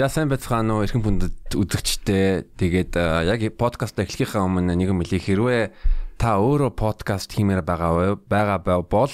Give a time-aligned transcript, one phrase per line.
[0.00, 2.48] За сайн байцгаана уу эрхэм хүндэт үзэгчтэй.
[2.56, 5.76] Тэгээд яг подкаст эхлэхийнхаа өмнө нэгэн мөлий хэрвээ
[6.16, 9.12] та өөрөө подкаст хиймээр байгаа байгаа бол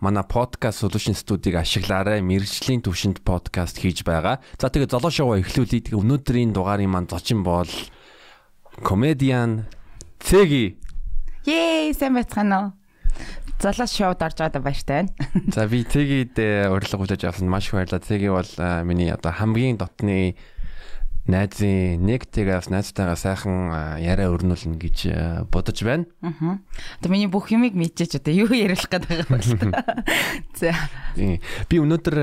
[0.00, 2.24] манай подкаст solution студийг ашиглаарай.
[2.24, 4.40] Мэргэжлийн төвшөнд подкаст хийж байгаа.
[4.56, 7.68] За тэгээд золоо шоу эхлүүлээд өнөөдрийн дугаарын маань зочин бол
[8.80, 9.68] комедиан
[10.16, 10.80] Цэги.
[11.44, 12.81] Yay, сайн байцгаана уу?
[13.62, 15.14] Залаа шоуд орж байгаадаа баяртай байна.
[15.54, 18.02] За би Цэгид урилга хүлээж авсан маш их баярлалаа.
[18.02, 18.50] Цэги бол
[18.82, 20.34] миний одоо хамгийн дотны
[21.30, 23.70] найзын нэг тэгээс найзтайгаа сайхан
[24.02, 24.98] яриа өрнүүлнэ гэж
[25.54, 26.10] бодож байна.
[26.26, 26.58] Аа.
[26.98, 29.78] Одоо миний бүх юмыг мэдчихэж одоо юу ярих юм бэ?
[30.58, 30.74] За.
[31.14, 32.18] Би өнөөдөр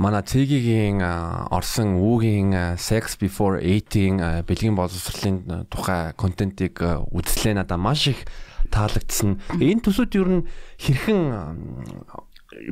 [0.00, 1.04] манай цэгийн
[1.52, 4.16] орсон үүгийн sex before eating
[4.48, 6.80] бэлгийн боловсролын тухай контентыг
[7.12, 8.24] үзлээ надаа маш их
[8.70, 9.42] таалагдсан.
[9.58, 10.42] Энэ төсөд ер нь
[10.78, 11.20] хэрхэн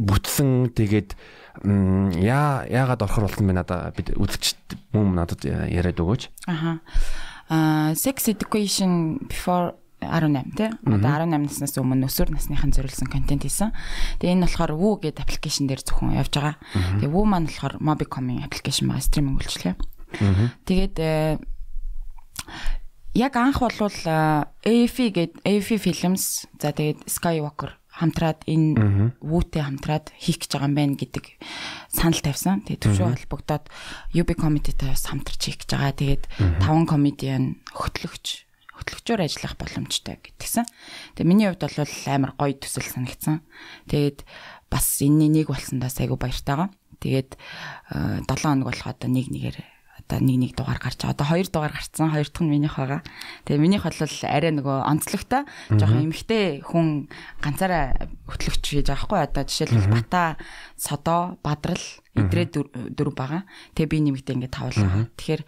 [0.03, 1.15] бүтсэн тэгээд
[2.23, 4.59] яа яагаад орохор болсон бэ надаа бид үзэгч
[4.95, 6.23] мөн надад яриад өгөөч.
[6.47, 6.81] Аха.
[7.51, 10.71] Аа sex education before 18 тий.
[10.87, 13.75] Одоо 18 наснаас өмнө өсвөр насныхан зориулсан контент хийсэн.
[14.23, 16.55] Тэгээ энэ болохоор Woo гэдэг аппликейшн дээр зөвхөн явж байгаа.
[17.03, 19.75] Тэгээ Woo маань болохоор Mobicom-ийн аппликейшн байгаа стриминг үйлчилгээ.
[20.71, 21.43] Тэгээд э,
[23.19, 23.99] яг анх болвол
[24.63, 30.79] AFI гээд AFI Films за тэгээд Skywalker хамтраад энэ вүүтэй хамтраад хийх гэж байгаа юм
[30.79, 31.25] байна гэдэг
[31.91, 32.63] санал тавьсан.
[32.63, 33.67] Тэгээд төвшөө холбогдоод
[34.15, 35.99] UB comedy-тай бас хамтарч хийх гэж байгаа.
[35.99, 36.25] Тэгээд
[36.63, 38.47] таван комедиан хөтлөгч
[38.79, 40.71] хөтлөгчөөр ажиллах боломжтой гэдгсэн.
[41.19, 43.43] Тэгээд миний хувьд бол амар гоё төсөл санагдсан.
[43.91, 44.23] Тэгээд
[44.71, 46.71] бас энэний нэг болсондоо айгу баяртайгаа.
[47.03, 47.35] Тэгээд
[47.91, 49.59] 7 хоног болох одоо нэг нэгээр
[50.09, 51.13] одоо нэг нэг дугаар гарч байгаа.
[51.13, 52.09] Одоо хоёр дугаар гарцсан.
[52.09, 53.05] Хоёр дахь нь минийх байгаа.
[53.45, 55.43] Тэгээ минийх бол арай нөгөө онцлогтой.
[55.69, 57.13] Жохон эмхтэй хүн
[57.45, 59.21] ганцаараа хөтлөгч хийж байгаа хгүй.
[59.29, 60.41] Одоо жишээлбэл Бата,
[60.81, 61.85] Содо, Бадрал
[62.17, 62.49] эдрээ
[62.97, 63.45] дөрв байгаа.
[63.77, 65.13] Тэгээ би нэмэгдээ ингээд тавлаа.
[65.13, 65.43] Тэгэхээр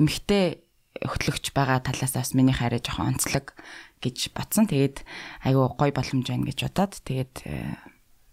[0.00, 0.64] эмхтэй
[1.04, 3.52] хөтлөгч байгаа талаас бас минийх арай жохон онцлог
[4.00, 4.64] гэж батсан.
[4.72, 5.04] Тэгээд
[5.44, 7.44] айгүй гой боломж байна гэж бодоод тэгээд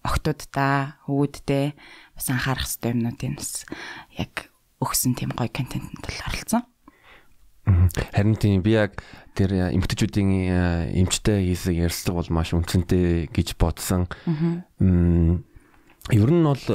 [0.04, 1.76] охтуудтай, хөвгүүдтэй
[2.16, 3.64] бас анхаарах хэрэгтэй юмнуудын бас
[4.20, 4.53] яг
[4.84, 6.64] өгсөн тийм гоё контентэнд бол оролцсон.
[7.64, 9.00] Харин тийм би яг
[9.40, 14.12] тэр эмгтээчүүдийн эмчтэй хийсэн ярилцлага бол маш үнцэнтэй гэж бодсон.
[16.12, 16.66] Ер нь бол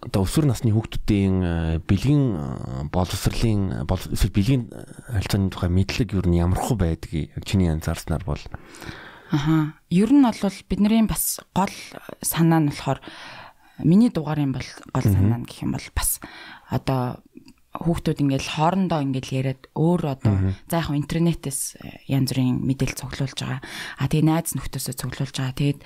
[0.00, 4.62] одоо өсвөр насны хүүхдүүдийн бэлгийн боловсролын эсвэл бэлгийн
[5.12, 8.40] харилцааны тухай мэдлэг ер нь ямархуу байдгийг чиний анзаарснаар бол
[9.30, 9.74] Аха.
[9.90, 11.74] Ер нь бол бидний бас гол
[12.22, 13.02] санаа нь болохоор
[13.84, 16.20] миний дугаарын бол гол санаа нь гэх юм бол бас
[16.70, 17.20] одоо
[17.70, 20.34] хүүхдүүд ингээл хоорондоо ингээл яриад өөр одоо
[20.66, 23.62] за яг интернетээс э, янз бүрийн мэдээлэл цуглуулж байгаа.
[24.02, 25.54] А тэгээ найз нөхдөөсөө цуглуулж байгаа.
[25.54, 25.80] Тэгээд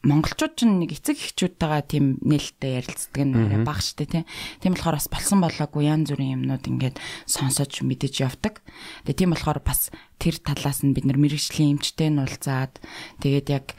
[0.00, 4.24] монголчууд ч нэг эцэг эхчүүдтэйгээ тийм нээлттэй ярилцдаг нь баг штэ тий.
[4.64, 6.96] Тийм болохоор бас болсон болоогүй янз бүрийн юмнууд ингээд
[7.28, 8.64] сонсож мэдэж явдаг.
[9.04, 12.80] Тэгээ тийм болохоор бас тэр талаас нь бид нар мэрэгжлийн эмчтэй нь уулзаад
[13.20, 13.76] тэгээд яг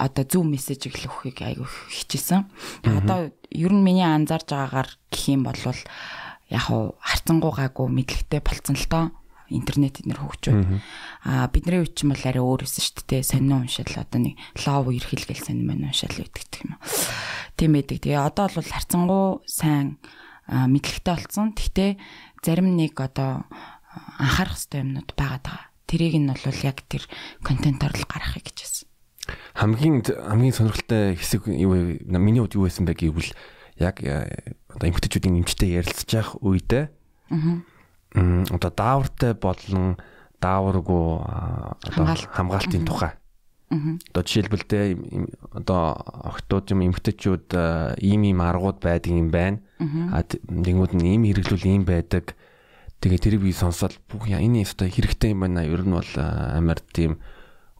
[0.00, 2.48] одоо зөв мессеж өглөхийг айгүй хичээсэн.
[2.88, 8.80] Одоо ер нь миний анзаарж байгаагаар гэх юм бол яг хуу харцангуй гаагүй мэдлэгтэй болцсон
[8.80, 9.04] л доо
[9.52, 10.62] интернет эднэр хөгжөөд.
[11.26, 13.22] А бидний үеч юм бол арай өөр өсөн шүү дээ.
[13.26, 16.78] Сонин уншил одоо нэг лов ерхэлгээл сонин мань уншаал гэдэг юм.
[17.58, 17.98] Тийм байдаг.
[18.00, 19.98] Тэгээ одоо бол харцангуй сайн
[20.46, 21.52] мэдлэгтэй болцсон.
[21.58, 21.90] Гэхдээ
[22.46, 23.44] зарим нэг одоо
[24.22, 25.42] анхаарах хэрэгтэй юмнууд байгаа.
[25.42, 25.60] Даа
[25.90, 27.02] тэрийг нь бол яг тэр
[27.42, 28.89] контентоор л гаргахыг гэж байна
[29.54, 33.32] хамгийн хамгийн сонирхолтой хэсэг юу миний хувьд юу байсан бэ гэвэл
[33.80, 36.84] яг э, одоо эмгтээчүүдийн эмчтэй ярилцж явах үедээ
[37.30, 37.62] аа
[38.50, 39.96] одоо даавартай болон
[40.42, 41.06] дааваргүй
[41.86, 42.04] одоо
[42.34, 43.14] хамгаалтын тухай.
[43.70, 44.98] Одоо жишээлбэл тэ
[45.54, 45.94] одоо
[46.26, 47.54] охтууд юм эмгтээчүүд
[48.02, 49.62] ийм ийм аргууд байдаг юм байна.
[50.10, 52.34] А тэнгууд нь ийм хэрэглүүл ийм байдаг.
[52.98, 55.62] Тэгээ тэрийг би сонсоод бүх энэ өстой хэрэгтэй юм байна.
[55.62, 57.22] Ер нь бол амар тийм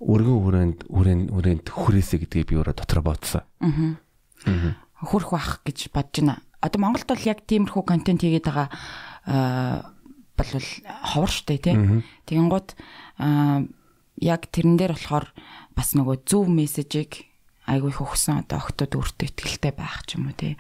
[0.01, 3.45] өргөн хүрээнд хүрээнд хүрээнд хүрээсэ гэдгийг би өөрөө дотор бодсон.
[3.61, 4.81] Аа.
[5.05, 6.41] Хүрх бах гэж бодож байна.
[6.65, 8.69] Одоо Монголд бол яг тиймэрхүү контент хийгээд байгаа
[9.29, 9.93] аа
[10.41, 10.53] бол
[11.05, 11.77] ховор штэ тий.
[12.25, 12.69] Тэгэнгუთ
[13.21, 13.69] аа
[14.17, 15.29] яг тэрэн дээр болохоор
[15.77, 17.29] бас нөгөө зөв мессежийг
[17.69, 20.57] айгүй их өгсөн одоо охтууд өөртөө ихтэй байх ч юм уу тий.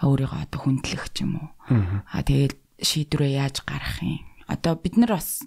[0.00, 1.48] Өөрийгөө одоо хүндлэх ч юм уу.
[2.08, 4.24] Аа тэгээд шийдвэрээ яаж гаргах юм.
[4.48, 5.44] Одоо бид нар бас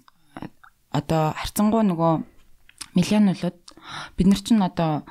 [0.90, 2.37] одоо харцангуй нөгөө
[2.94, 3.58] миллионуулууд
[4.16, 5.04] бид нар чинь одоо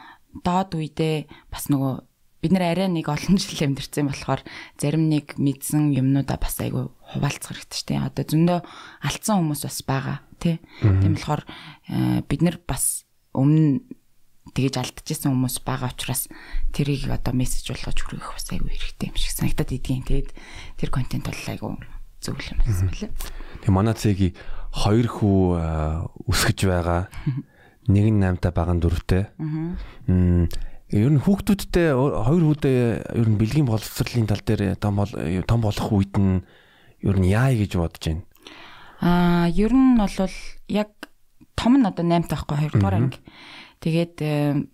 [0.44, 2.08] доод үедээ бас нөгөө
[2.42, 4.42] бид нар арай нэг олон жил амьдэрсэн болохоор
[4.78, 8.08] зарим нэг мэдсэн юмнуудаа бас айгүй хуваалцах хэрэгтэй шүү дээ.
[8.08, 8.60] Одоо зөндөө
[9.02, 10.56] алдсан хүмүүс бас байгаа тий.
[10.82, 11.44] Тийм болохоор
[11.90, 13.82] э, бид нар бас өмнө
[14.54, 16.30] тэгэж алдчихсан хүмүүс байгаа учраас
[16.72, 20.06] тэрийг одоо мессеж болгож хүргэх бас айгүй хэрэгтэй юм шиг санагдаад идгийн.
[20.06, 20.30] Тэгээд
[20.78, 21.74] тэр контент бол айгүй
[22.22, 23.12] зөв юм байсан байлээ.
[23.66, 24.34] Тэгээ манай цэгийн
[24.78, 25.42] хоёр хүү
[26.30, 27.10] өсгөж байгаа.
[27.88, 29.32] Нэг нь 8-та баган дөрөвтэй.
[29.40, 30.48] Аа.
[30.88, 32.80] Ер нь хүүхдүүдтэй хоёр хүүдээ
[33.16, 35.04] ер нь бэлгийн боловсролын тал дээр том
[35.48, 36.44] том болох үед нь
[37.04, 38.24] ер нь яа гэж бодож байна.
[39.04, 40.16] Аа, ер нь бол
[40.68, 40.90] яг
[41.56, 43.20] том нь одоо 8 таахгүй 2 дугаар анги.
[43.84, 44.68] Тэгээд э,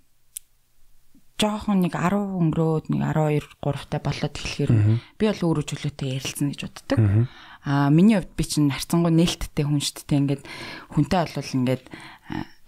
[1.43, 4.71] жоохон нэг 10 өнгөрөөд нэг 12 3 та болоод эхлэхээр
[5.19, 6.99] би бол өөрөө чөлөөтэй ярилцсан гэж боддог.
[7.63, 10.19] Аа миний хувьд би чинь харцангуй нээлттэй хүн шүү дээ.
[10.23, 10.43] Ингээд
[10.95, 11.83] хүнтэй бол ингээд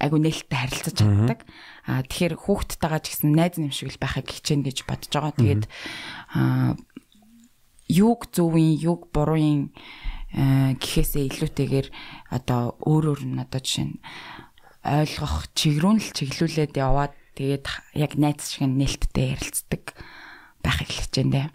[0.02, 1.40] айгу нээлттэй харилцаж чаддаг.
[1.88, 5.34] Аа тэгэхээр хүүхдтэйгээ ч гэсэн найз нэм шиг л байхыг хичээнэ гэж бодож байгаа.
[5.36, 5.64] Тэгээд
[6.36, 6.76] аа
[7.90, 9.72] юуг зөвийн, юуг бурууын
[10.80, 11.88] гэхээсээ илүүтэйгээр
[12.34, 13.98] одоо өөрөөр нь одоо жишээ нь
[14.84, 17.68] ойлгох чигрүүн л чиглүүлээд яваад Тэгээд
[18.00, 19.92] яг найз шиг нээлттэй ярилцдаг
[20.64, 21.52] байхыг дээ.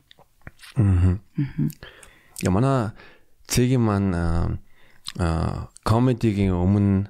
[0.77, 1.17] Аа.
[2.45, 2.93] Я манай
[3.49, 4.13] цэгийн маань
[5.17, 7.09] аа комедигийн өмнө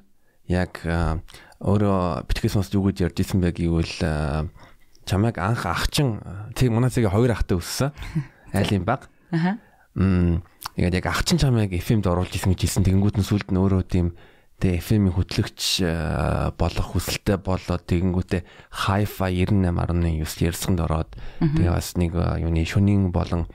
[0.50, 0.82] яг
[1.62, 4.50] өөрөө битгэс сонсч юу гэж ярьж исэн бэ гэвэл
[5.06, 6.18] чамайг анх ахчин
[6.58, 7.94] тэг манай цэгийн хоёр ахтай өссөн.
[8.56, 9.06] Айлын баг.
[9.30, 9.62] Аа.
[9.94, 10.42] Мм.
[10.74, 12.84] Яг ахчин чамайг FM-д оруулж исэн гэж хэлсэн.
[12.86, 14.18] Тэгэнгүүт нь сүлд нь өөрөө тийм
[14.60, 15.60] Тэгээ FM-ийн хөтлөгч
[16.60, 18.44] болох хүсэлтэй болоод тэгэнгүүтээ
[18.84, 20.20] Hi-Fi 98.9
[20.52, 23.48] ярьсганд ороод тэгээ бас нэг юуны шөнийн болон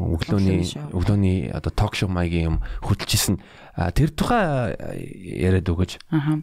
[0.00, 0.64] өглөөний
[0.96, 3.40] өглөөний одоо ток шоу маягийн юм хөтлөжсэн.
[3.76, 4.72] Тэр тухай
[5.20, 6.00] яриад өгөөч.
[6.08, 6.40] Аа.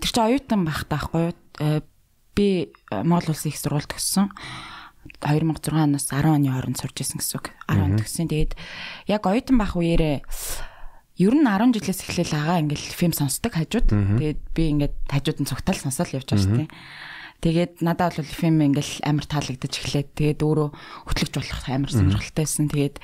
[0.00, 1.82] Тэр чинь оюутан байх таахгүй юу?
[2.32, 4.32] Би Монгол улсын их сургуульд төгссөн.
[5.20, 7.52] 2006 оноос 10 оны хооронд сурч исэн гэсэн үг.
[7.68, 8.28] 10 он төгссөн.
[8.32, 8.52] Тэгээд
[9.12, 10.24] яг оюутан байх үеэрээ
[11.18, 13.90] ер нь 10 жилээс эхлээл агаа ингээл фильм сонсдог хажууд.
[13.90, 16.70] Тэгээд би ингээд хажууд нь цогтал сонсоод явж байгаа шүү дээ.
[17.38, 20.68] Тэгээд надад бол фильм ингээл амар таалагдаж эхлээд тэгээд өөрөө
[21.06, 22.66] хөтлөгч болох амар сонирхолтой байсан.
[22.66, 22.96] Тэгээд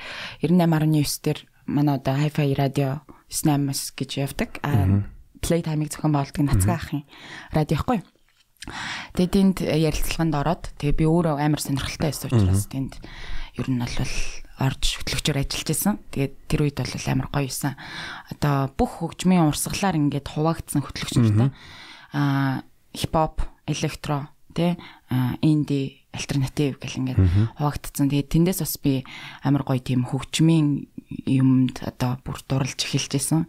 [0.43, 1.39] 98.9 дээр
[1.71, 2.89] манай одоо Hi-Fi радио
[3.31, 4.59] 98-аас гэж явдаг.
[4.67, 5.07] А
[5.39, 7.07] Playtime-ыг зохион байгуулдаг нацгаа ахын
[7.55, 8.03] радио ихгүй.
[9.15, 12.97] Тэгээд тэнд ярилцлаганд ороод тэгээд би өөрөө амар сонирхолтой байсан учраас тэнд
[13.55, 13.95] ер нь бол
[14.55, 15.95] орж хөтлөгчөөр ажиллаж исэн.
[16.11, 17.77] Тэгээд тэр үед бол амар гоё юусан.
[18.33, 21.49] Одоо бүх хөгжмийн урсгалаар ингээд хуваагдсан хөтлөгчнөртэй
[22.15, 22.63] аа
[22.95, 24.77] хипхоп, электро, тэ
[25.41, 27.19] инди, альтернатив гэл ингээд
[27.59, 28.07] хуваагдсан.
[28.07, 29.03] Тэгээд тэндээс бас би
[29.43, 30.87] амар гоё тийм хөгжмийн
[31.27, 33.45] юмд одоо бүр дурлж эхэлж исэн.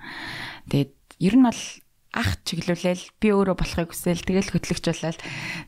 [0.68, 0.92] Тэгээд
[1.22, 1.62] ер нь бол
[2.16, 5.20] ах чиглүүлээл би өөрөө болохыг хүсэл тэгэл хөтлөгч болоод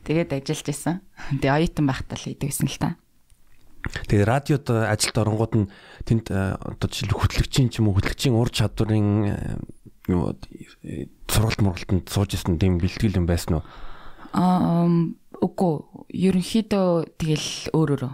[0.03, 0.95] тэгээд ажиллаж исэн.
[1.39, 2.89] Тэгээ оюутан байхдаа л идэвсэн л та.
[3.79, 5.67] Тэгээ радиод ажилд оронгууд нь
[6.03, 9.79] тэнд одоо жишээл хөтлөгчийн ч юм уу хөтлөгчийн ур чадварын
[10.11, 10.35] юу
[11.31, 13.63] сургалт мургалтанд сууж исэн тийм бэлтгэл юм байсан уу?
[14.33, 14.87] Аа
[15.39, 15.73] үгүй
[16.11, 18.13] ерөнхийдөө тэгэл өөрөөрөө.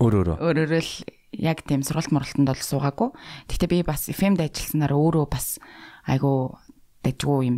[0.00, 0.36] Өөрөөрөө.
[0.40, 0.92] Өөрөөрөө л
[1.36, 3.08] яг тийм сургалт мургалтанд бол суугаагүй.
[3.48, 5.60] Гэхдээ би бас FM-д ажилласнаар өөрөө бас
[6.08, 6.56] айгу
[7.04, 7.56] дажгүй юм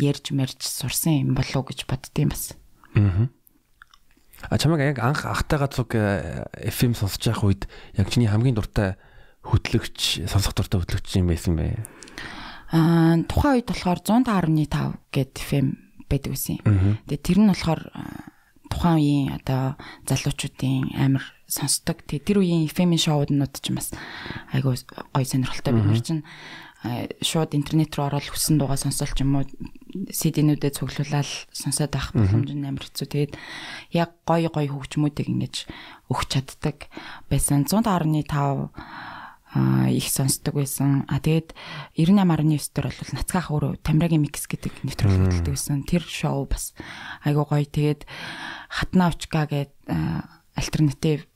[0.00, 2.56] ярьж мэрж сурсан юм болов уу гэж боддtiin бас.
[2.96, 3.28] Аа.
[4.50, 7.62] А чамайг яг анх ахтайгаа цуг FM э, сонсож байх үед
[7.96, 8.96] яг чиний хамгийн дуртай
[9.44, 11.80] хөтлөгч сонсох дуртай хөтлөгч юм байсан бэ?
[12.72, 16.58] Аа тухайн үед болохоор 105.5 гэд FM байдаг байсан.
[17.08, 17.82] Тэгээ тэр нь болохоор
[18.70, 19.76] тухайн үеийн одоо
[20.08, 22.02] залуучуудын амар сонсдог.
[22.04, 23.92] Тэгээ тэр үеийн FM-ийн шоуднууд ч бас
[24.50, 26.22] айгуу гоё сонирхолтой бид нар чинь
[27.24, 29.48] шууд интернет рүү ороод хүссэн дуугаа сонсоол ч юм уу
[30.12, 33.08] CD-нүүдэд цуглуулаад сонсоод авах боломж нь амар хэцүү.
[33.08, 33.32] Тэгээд
[33.96, 35.54] яг гоё гоё хөгжмүүдийг ингэж
[36.12, 36.92] өгч чаддаг
[37.32, 37.64] байсан.
[37.64, 37.88] 100.5
[38.36, 38.68] а
[39.54, 41.06] их сонсдог байсан.
[41.06, 41.54] А тэгээд
[41.94, 45.86] 98.9 дээр бол нацгаах өөрөө Тамирагийн микс гэдэг нэвтрүүлэг хөтэлдэг байсан.
[45.86, 46.74] Тэр шоу бас
[47.22, 47.62] айгуу гоё.
[47.62, 48.02] Тэгээд
[48.68, 49.78] хатна очка гэдэг
[50.58, 51.26] альтернатив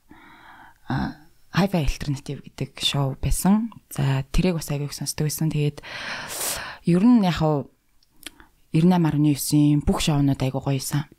[0.89, 3.71] Hi-Fi Alternative гэдэг шоу байсан.
[3.89, 5.49] За тэрийг бас аягүй сонсдог байсан.
[5.49, 5.79] Тэгээд
[6.85, 7.71] ер нь яг хав
[8.73, 11.09] 98.9-ийн бүх шоунууд аягүй гоёсан.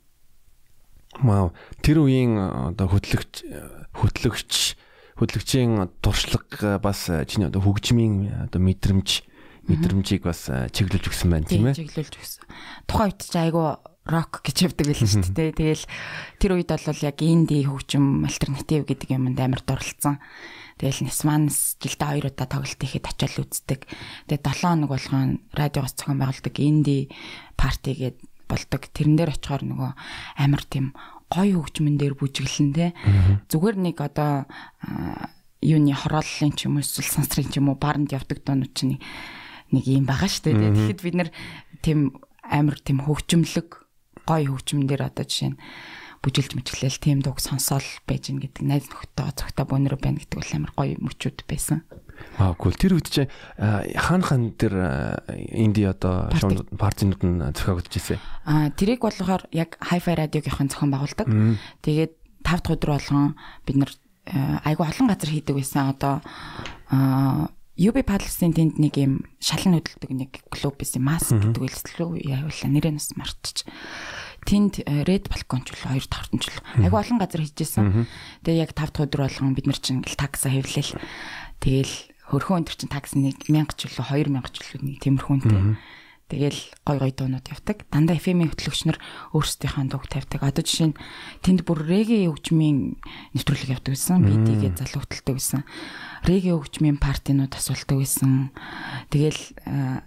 [1.19, 1.51] Вау.
[1.83, 2.39] Тэр үеийн
[2.71, 3.43] одоо хөтлөгч
[3.91, 4.79] хөтлөгч
[5.21, 9.21] хөтлөгчийн туршлага бас чиний одоо хөгжмийн одоо мэдрэмж
[9.69, 11.77] мэдрэмжийг бас чиглүүлж өгсөн байна тийм ээ.
[11.77, 12.43] Чиглүүлж өгсөн.
[12.89, 13.69] Тухайн үед ч айгүй
[14.09, 15.53] рок гэж явдаг байл шүү дээ.
[15.53, 15.85] Тэгэл
[16.41, 20.17] тэр үед бол яг инди хөгжим альтернатив гэдэг юмд амар дурлцсан.
[20.81, 23.85] Тэгэл Нисманс жилдээ хоёр удаа тоглолт ихэд очиад үздэг.
[24.25, 27.13] Тэгээ 7 хоног болгоон радиогоос зохион байгуулдаг инди
[27.53, 28.17] парти гээд
[28.49, 28.81] болдог.
[28.89, 29.91] Тэрэн дээр очихоор нөгөө
[30.41, 30.97] амар тийм
[31.31, 32.91] гоё хөгжмөн дээр бүжиглэн тэ.
[33.47, 34.51] Зүгээр нэг одоо
[35.63, 38.99] юуны хорооллын ч юм уу эсвэл сансрын ч юм уу бааранд явдаг доонууд чинь
[39.71, 40.75] нэг юм байгаа шүү дээ.
[40.75, 41.29] Тэгэхэд бид нар
[41.79, 43.69] тийм амар тийм хөгжмөлөг
[44.27, 45.59] гоё хөгжмөн дээр одоо жишээ нь
[46.21, 50.53] бүжилж мэжглээл тийм дууг сонсоол байж гин гэдэг найз нөхдөд цогтой бөөнөрөө байна гэдэг бол
[50.53, 51.81] амар гоё мөчүүд байсан.
[52.37, 54.73] Аа гүйл тэр үед чинь хаан хаан тэр
[55.49, 56.29] инди одоо
[56.77, 58.21] партинууд нь зохиогдож ирсэн.
[58.45, 61.27] Аа тэрийг болохоор яг Hi-Fi радиогийнхан зохион байгуулдаг.
[61.81, 62.13] Тэгээд
[62.45, 63.33] 5 дахь өдөр болгон
[63.65, 63.91] бид нар
[64.61, 65.89] айгу олон газар хийдэг байсан.
[65.89, 66.21] Одоо
[66.93, 67.49] аа
[67.81, 71.01] UB Paddle-ийн тэнд нэг юм шалан хөдөлдөг нэг клуб байсан.
[71.01, 72.69] Маск гэдэг үйлчлэл явуулаа.
[72.69, 73.65] Нэрээ нас мартчих
[74.45, 78.07] тэнд э, Red Balcon ч үл 2 давтан ч үл айгу олон газар хийжсэн.
[78.45, 80.97] Тэгээ яг 5 дахь өдөр болгон бид нар чинь такса хэвлээл.
[81.61, 81.93] Тэгэл
[82.31, 85.61] хөрхөн өндөр чинь такс нэг 1000 ч үл 2000 ч үл нэг тиймэрхүүнтэй.
[86.31, 86.55] Тэгэл
[86.87, 87.83] гой гой дуунууд явдаг.
[87.91, 88.95] Дандаа FM-ийн хөтлөгчнөр
[89.35, 90.39] өөрсдийнхээ дууг тавьдаг.
[90.39, 90.99] Одоо жишээ нь
[91.43, 92.95] тэнд бүр реге хөгжмийн
[93.35, 94.23] нэвтрүүлэг явдаг гэсэн.
[94.47, 95.61] Тийгээ залуу хөтэлдэг гэсэн.
[96.23, 98.55] Реге хөгжмийн партинууд асуулдаг гэсэн.
[99.11, 99.41] Тэгэл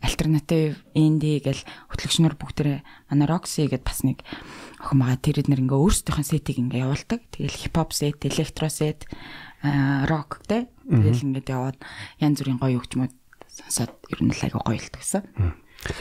[0.01, 1.61] альтернатив инди гэл
[1.93, 2.81] хөтлөгчнөр бүгдээ
[3.13, 4.25] манай Roxy гэдээ бас нэг
[4.81, 5.21] охин байгаа.
[5.21, 7.21] Тэр эднэр ингээ өөрсдийнхээ сетийг ингээ явуулдаг.
[7.37, 9.05] Тэгэл хипхоп сет, электро сет,
[10.09, 10.73] рок тэ.
[10.89, 11.77] Тэгэл ингээд яваад
[12.17, 13.13] янз бүрийн гоё хөгжмөд
[13.49, 15.23] сонсоод ер нь л айгу гоё л гэсэн.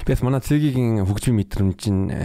[0.07, 1.81] Бис манай цэгийн хөгжмийн мэдрэмж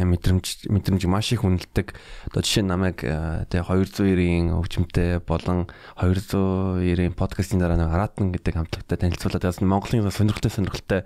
[0.07, 1.91] мэдрэмж мэдрэмж маш их үнэлдэг.
[2.31, 5.67] Одоо жишээ нь намайг тэгээ 290-ийн хөгжмөнтэй болон
[5.99, 11.03] 290-ийн подкастын дараа нэг Аратан гэдэг хамтлагтай танилцуулаад яасан Монголын сонирхолтой сонирхолтой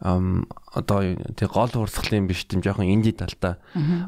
[0.00, 3.60] ам одоо тэг гол урсгалын биш тийм жоохон инди талтай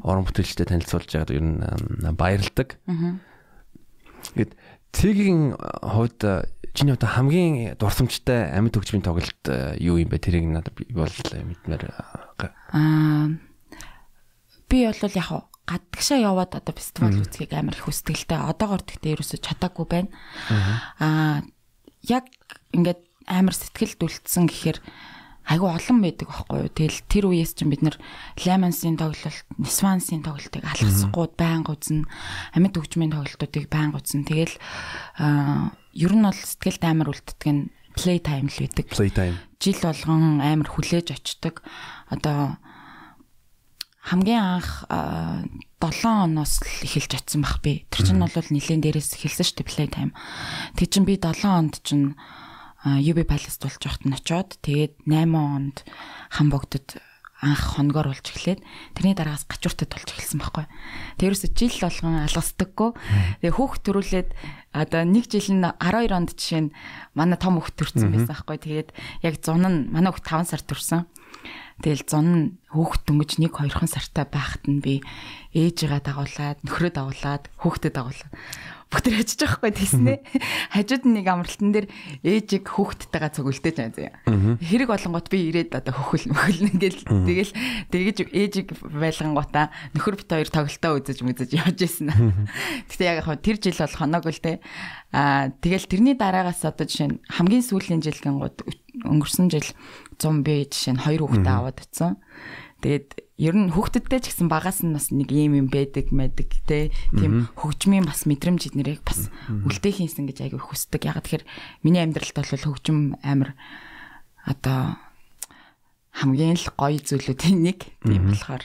[0.03, 1.61] уран бүтээлчтэй танилцуулж байгаад ер нь
[2.17, 2.81] баярлдаг.
[4.35, 4.57] Гэт
[4.91, 6.21] цэгийн хувьд
[6.75, 10.19] Чиний одоо хамгийн дурсамжтай амьд хөгжмийн тоглолт э, юу юм бэ?
[10.19, 11.83] Тэрийг надад бол мэдмээр
[12.75, 13.31] аа
[14.67, 18.37] би бол яг гадагшаа яваад одоо фестивал үзхийг амар их хүсдэгтэй.
[18.37, 20.11] Одоогор тэгтээ ерөөсө чадаагүй байна.
[20.99, 21.47] Аа
[22.05, 22.27] яг
[22.75, 23.01] ингээд
[23.31, 24.79] амар сэтгэлд үлдсэн гэхээр
[25.45, 26.73] айгүй олон байдаг байхгүй юу.
[26.73, 27.97] Тэгэл тэр үеэс чинь бид нэр
[28.41, 32.09] Lemons-ийн тоглолт, Nisvans-ийн тоглолтыг алгасахгүй байнга үзнэ.
[32.57, 34.25] Амьд хөгжмийн тоглолтуудыг байнга үзнэ.
[34.25, 34.57] Тэгэл
[35.93, 38.87] ер нь бол сэтгэлд амар үлддэг нь play time л байдаг.
[38.89, 39.37] Play time.
[39.61, 41.61] Жил болгон амар хүлээж очдог.
[42.09, 42.57] Одоо
[44.05, 47.85] хамгийн анх 7 оноос л эхэлж очсон бах би.
[47.93, 50.13] Тэр чинь бол нилээн дээрээс эхэлсэн шүү дээ play time.
[50.77, 52.17] Тэг чин би 7 онд чинь
[52.85, 55.89] UB Palace болж явахт нь очоод тэгээд 8 онд
[56.37, 57.01] хамбогдод
[57.45, 58.61] анх хоногор болж эхлээд
[58.97, 60.65] тэрний дараагаас гачууртад болж эхэлсэн байхгүй.
[61.21, 62.91] Тэрөөс жил болгон алгасдаггүй.
[63.45, 64.31] Тэгээ хүүхд төрүүлээд
[64.73, 66.75] одоо нэг жил нь 12 онд жишээ нь
[67.13, 68.57] манай том хүүхд төрсэн байсан байхгүй.
[68.65, 68.89] Тэгээд
[69.25, 71.05] яг зун нь манай хүүхд 5 сар төрсэн.
[71.85, 75.03] Тэгэл зун нь хүүхд дөнгөж 1 2хан сартай байхад нь би
[75.53, 78.31] ээжигээ дагуулад, нөхрөө дагуулад, хүүхдэд дагуулад
[78.95, 80.15] бүгд хажиж байгаа хгүй тийснэ.
[80.71, 81.87] Хажууд нэг амралтан дээр
[82.23, 84.15] ээжиг хүүхдтэйгээ цогөлтөж байгаа зэ.
[84.63, 87.53] Хэрэг болонгот би ирээд одоо хөхөл мөхөл ингээл тэгэл
[87.91, 92.15] тэгэж ээжиг байлгангуудаа нөхөр бит хоёр тоглолтоо үзэж мүзэж явж исэн.
[92.87, 94.63] Гэтэ яг яг тэр жил бол хоног л те.
[95.11, 98.63] Аа тэгэл тэрний дараагаас одоо жишээ нь хамгийн сүүлийн жилгэн гууд
[99.03, 99.67] өнгөрсөн жил
[100.23, 102.23] 100 би жишээ нь хоёр хүүхдээ аваад утсан.
[102.79, 106.95] Тэгээд ер нь хүүхдүүдтэй ч гэсэн багаас нь бас нэг юм юм байдаг мэдэг те
[107.11, 111.03] тийм хөгжмийн бас мэдрэмж эднэрийг бас үлдээх хийсэн гэж айгүй хүсдэг.
[111.11, 111.45] Яг тэгэхээр
[111.83, 113.59] миний амьдралд бол хөгжим амар
[114.47, 115.03] одоо
[116.15, 118.65] хамгийн л гоё зүйлүүдийн нэг тийм болохоор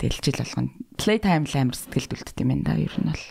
[0.00, 0.72] дэлжил болгоно.
[0.96, 3.24] Play time л амар сэтгэлд үлддэг юм да ер нь бол.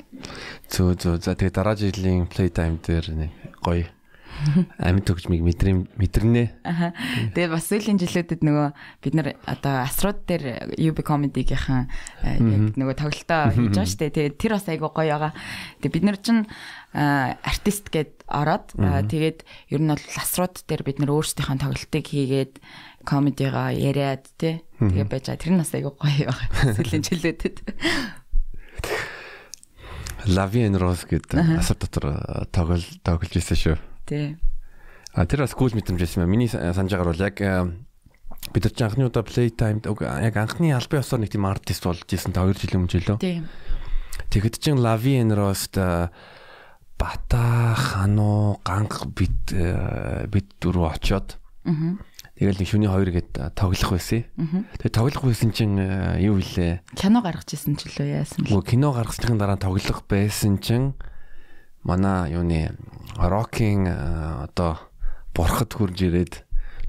[0.70, 3.34] Зөө зөө за тэгээ дараа жилийн play time дээр нэг
[3.66, 3.90] гоё
[4.80, 6.44] амьд төгжмийг мэдрэм мэдэрнэ.
[6.64, 6.94] Аха.
[7.36, 8.68] Тэгээд бас сүүлийн жилүүдэд нөгөө
[9.04, 11.90] бид нар одоо асрууд дээр UB comedy-гийнхан
[12.24, 14.16] яг нөгөө тоглолтоо хийж байгаа шүү дээ.
[14.16, 15.34] Тэгээд тэр бас айгүй гоё байгаа.
[15.84, 16.44] Тэгээд бид нар чинь
[16.96, 22.54] артист гэд ороод тэгээд ер нь бол асрууд дээр бид нар өөрсдийнхөө тоглолтыг хийгээд
[23.06, 24.64] комедигаа яриад тий.
[24.80, 25.44] Тэгээ байж байгаа.
[25.44, 26.74] Тэр нь бас айгүй гоё байгаа.
[26.78, 27.58] Сүүлийн жилүүдэд.
[30.28, 32.06] Лавиен Рос гэдэг асар дотор
[32.52, 33.78] тоглол тоглож ирсэн шүү.
[34.10, 34.42] Тий.
[35.14, 36.34] А тэр бас кул мэдрэмж байсан юм.
[36.34, 37.70] Миний санаж байгаа бол яг э,
[38.50, 42.10] бид нар ч анхны удаа play time яг анхны албан ёсоор нэг тийм артист болж
[42.10, 43.18] исэн та 2 жилийн өмнө жилөө.
[43.22, 43.46] Тий.
[44.34, 46.10] Тэгэхэд чин Lavi Enrost э,
[46.98, 51.38] Бата хану ганг бид э, бид дөрөв очоод.
[52.40, 54.26] Тэгэл нэг шүний 2 гээд тоглох байсан.
[54.82, 55.78] Тэгээ тоглох байсан чинь
[56.18, 56.82] юу вүлээ?
[56.98, 58.58] Кино гаргаж исэн ч лөө яасан бэ?
[58.64, 60.98] Кино гаргасны дараа тоглох байсан чинь
[61.84, 62.76] манай юуны
[63.18, 64.78] рокийн одоо
[65.34, 66.44] бурхад хурж ирээд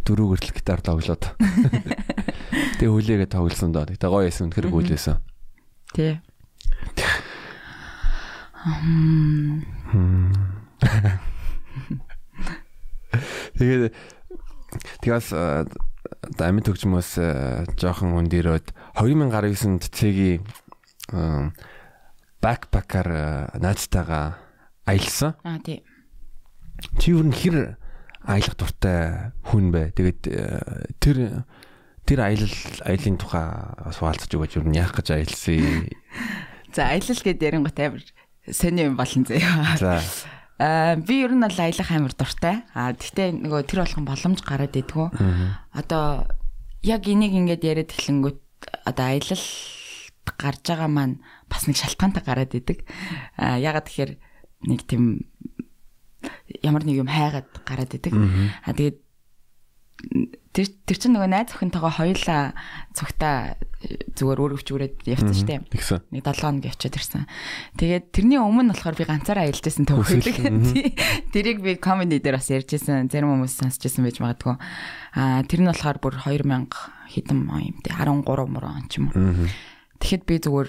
[0.04, 1.36] дөрөв гэрэл гитар тоглоод.
[2.80, 3.84] Тэгээ хүлээгээ тоглосон доо.
[3.86, 5.16] Тэгээ гоё байсан үнэхээр гүйлээсэн.
[5.94, 6.18] Тий.
[13.58, 13.92] Тэгээд
[15.04, 17.10] тэгээс одоо амьд хөгжмөөс
[17.76, 20.40] жоохон өндөрөөд 2019-нд цэгийн
[22.40, 23.10] бакпакаар
[23.60, 24.49] найзтайгаа
[24.90, 25.38] аялсан.
[25.46, 25.82] Аа тий.
[26.98, 27.78] Чи юу н хэр
[28.26, 29.94] аялах дуртай хүн бэ?
[29.94, 30.20] Тэгээд
[30.98, 31.46] тэр
[32.04, 33.46] тэр аялал аялын тухай
[33.94, 35.88] хаалцж өгөөч юу яах гэж аялсан.
[36.74, 38.02] За аялал гэдэг ярингот амар
[38.50, 39.78] сони юм болон заяа.
[39.78, 40.02] За
[40.60, 42.60] Аа би ер нь бол аялах амар дуртай.
[42.76, 45.08] Аа гэхдээ нөгөө тэр болгон боломж гараад идэггүй.
[45.72, 46.28] Одоо
[46.84, 48.40] яг энийг ингээд яриад эхлэнгүүт
[48.84, 49.46] одоо аялал
[50.36, 52.84] гарч байгаа маань бас нэг шалтгаантай гараад идэг.
[53.40, 54.12] Аа ягаад тэгэхээр
[54.66, 55.24] нэг тийм
[56.60, 58.12] ямар нэг юм хайгаад гараад идэг.
[58.12, 58.98] Аа тэгээд
[60.50, 62.56] тэр тэр чинь нөгөө найз охинтойгоо хоёулаа
[62.96, 65.60] цугтаа зүгээр өөр өвчгөрөөд явцсан шүү дээ.
[66.12, 67.24] Нэг 7 хоног явчихад ирсэн.
[67.80, 70.36] Тэгээд тэрний өмнө болохоор би ганцаараа аялж байсан төвхөлөг.
[71.32, 73.08] Тэрийг би комеди дээр бас ярьж байсан.
[73.08, 74.56] Зарим хүмүүс сонсч байсан байж магадгүй.
[75.16, 76.68] Аа тэр нь болохоор бүр 2000
[77.08, 79.48] хэдэн юм те 13 мөрөө он ч юм уу.
[80.00, 80.68] Тэгэхэд би зүгээр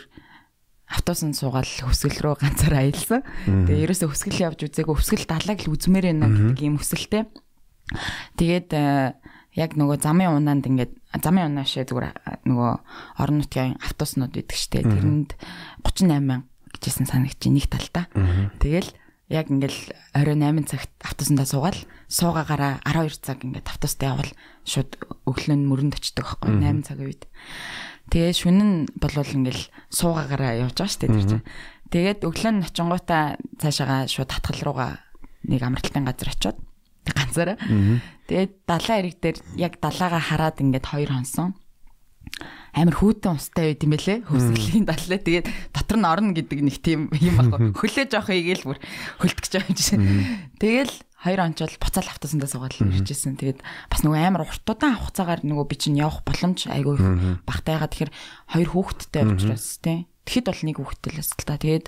[0.92, 3.24] автобусанд суугаад хөсгөл рүү ганцаараа аялсан.
[3.48, 7.24] Тэгээ ерөөсө хөсгөл явж үзээгүй хөсгөл далайг л үзмээр байна гэдэг ийм өсөлтэй.
[8.36, 8.70] Тэгээд
[9.56, 12.72] яг нөгөө замын унаанд ингээд замын унаа шээ зүгээр нөгөө
[13.20, 15.36] орон нутгийн автобуснууд байдаг штэ тэрэнд
[15.84, 16.48] 38 мянга
[16.80, 18.08] гэжсэн санагч нэг талдаа.
[18.64, 18.90] Тэгэл
[19.32, 24.32] яг ингээл орой 8 цагт автобусандаа суугаад суугаагаараа 12 цаг ингээд автобустай явбал
[24.68, 24.92] шууд
[25.28, 27.24] өглөө нь мөрөнд очдөг байхгүй 8 цагийн үед.
[28.12, 31.48] Тэгээ шүнэн болвол ингээл суугаагаараа явж байгаа штэ тэр чинь.
[31.92, 34.92] Тэгээд өглөө нь очингуудаа цаашаага шууд татгал руугаа
[35.48, 36.60] нэг амралтын газар очиод
[37.08, 37.58] ганцаараа.
[38.28, 41.56] Тэгээд далайн эрэг дээр яг далаагаа хараад ингээд хоёр хонсон.
[42.72, 44.20] Амар хүүтэн устай байд юм бэлээ.
[44.28, 45.20] Хөвсгөлийн даллаа.
[45.20, 47.76] Тэгээд дотор нь орно гэдэг нэг тийм юм баг.
[47.76, 48.80] Хөлөө жоох игээл бүр
[49.20, 50.00] хөлтгөж байгаа юм жишээ.
[50.60, 53.38] Тэгэл хоёр онцол буцаал автосандаа суугаад ирчихсэн.
[53.38, 57.06] Тэгээд бас нөгөө амар уртудаан авах цагаар нөгөө би чинь явах боломж айгүй их
[57.46, 58.12] багтайгаа тэгэхээр
[58.58, 60.10] хоёр хүүхэдтэй учраас тий.
[60.26, 61.62] Тэгэхэд бол нэг хүүхэдтэй л та.
[61.62, 61.86] Тэгээд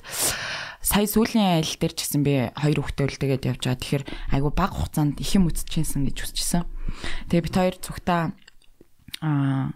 [0.86, 3.81] сая сүүлийн айл дээр ч гэсэн би хоёр хүүхдээ үлдээгээд явж байгаа.
[3.81, 4.03] Тэгэхээр
[4.38, 6.63] айгу баг хугацаанд их юм үзчихсэн гэж үзчихсэн.
[7.34, 8.38] Тэгээ бит хоёр цугтаа
[9.23, 9.73] аа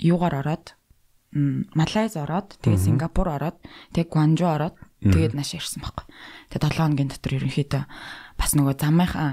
[0.00, 0.76] юугаар ороод
[1.36, 3.60] Малайз ороод тэгээ Сингапур ороод
[3.92, 6.06] тэгээ Гуанжу ороод тэгээд нааш ирсэн байхгүй.
[6.52, 7.82] Тэгээ 7 хоногийн дотор ерөнхийдөө
[8.40, 9.30] бас нөгөө замынхаа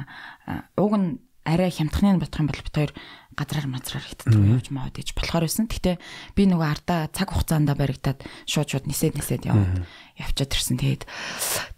[0.76, 1.10] уг нь
[1.44, 2.92] арай хямдхны бодох юм бол бит хоёр
[3.36, 5.68] газраар мазраар хитдэг явж маад гэж болохоор байсан.
[5.68, 6.00] Гэтэ
[6.38, 9.84] би нөгөө ардаа цаг хугацаанд баригдаад шууд шууд нисээд нисээд яваад
[10.16, 10.78] явчаад ирсэн.
[10.80, 11.04] Тэгээд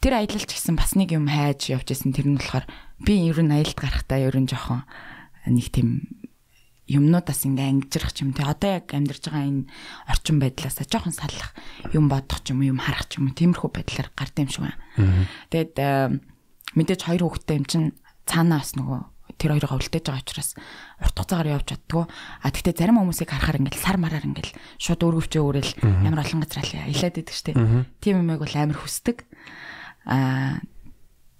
[0.06, 2.14] тэр аялалч гэсэн бас нэг юм хайж явж исэн.
[2.14, 2.66] Тэр нь болохоор
[3.02, 4.86] би ер нь аялалд гарахтаа ер нь жоохон
[5.50, 6.06] нэг тийм
[6.86, 9.70] юмнуудаас ингээ ангижрах ч юм те одоо яг амьдарч байгаа энэ
[10.06, 11.58] орчин байдлаас жоохон салах
[11.90, 14.78] юм бодох ч юм юм харах ч юм тиймэрхүү байдлаар гард юм шиг байна.
[15.50, 15.74] Тэгээд
[16.78, 17.88] мэдээж хоёр хүүхэдтэй юм чинь
[18.30, 19.02] цаанаас нөгөө
[19.36, 20.52] тэр хоёроо үлдээж байгаа учраас
[21.02, 22.06] урт хугацаагаар явж чаддгүй.
[22.06, 25.72] А тэгтээ зарим хүмүүсийг харахаар ингээл сар мараар ингээл шууд өргөвчөө өрөөл
[26.06, 27.58] ямар олон газар аялаад идэг штеп.
[28.00, 29.28] Тийм юмэг бол амар хүсдэг.
[30.06, 30.62] А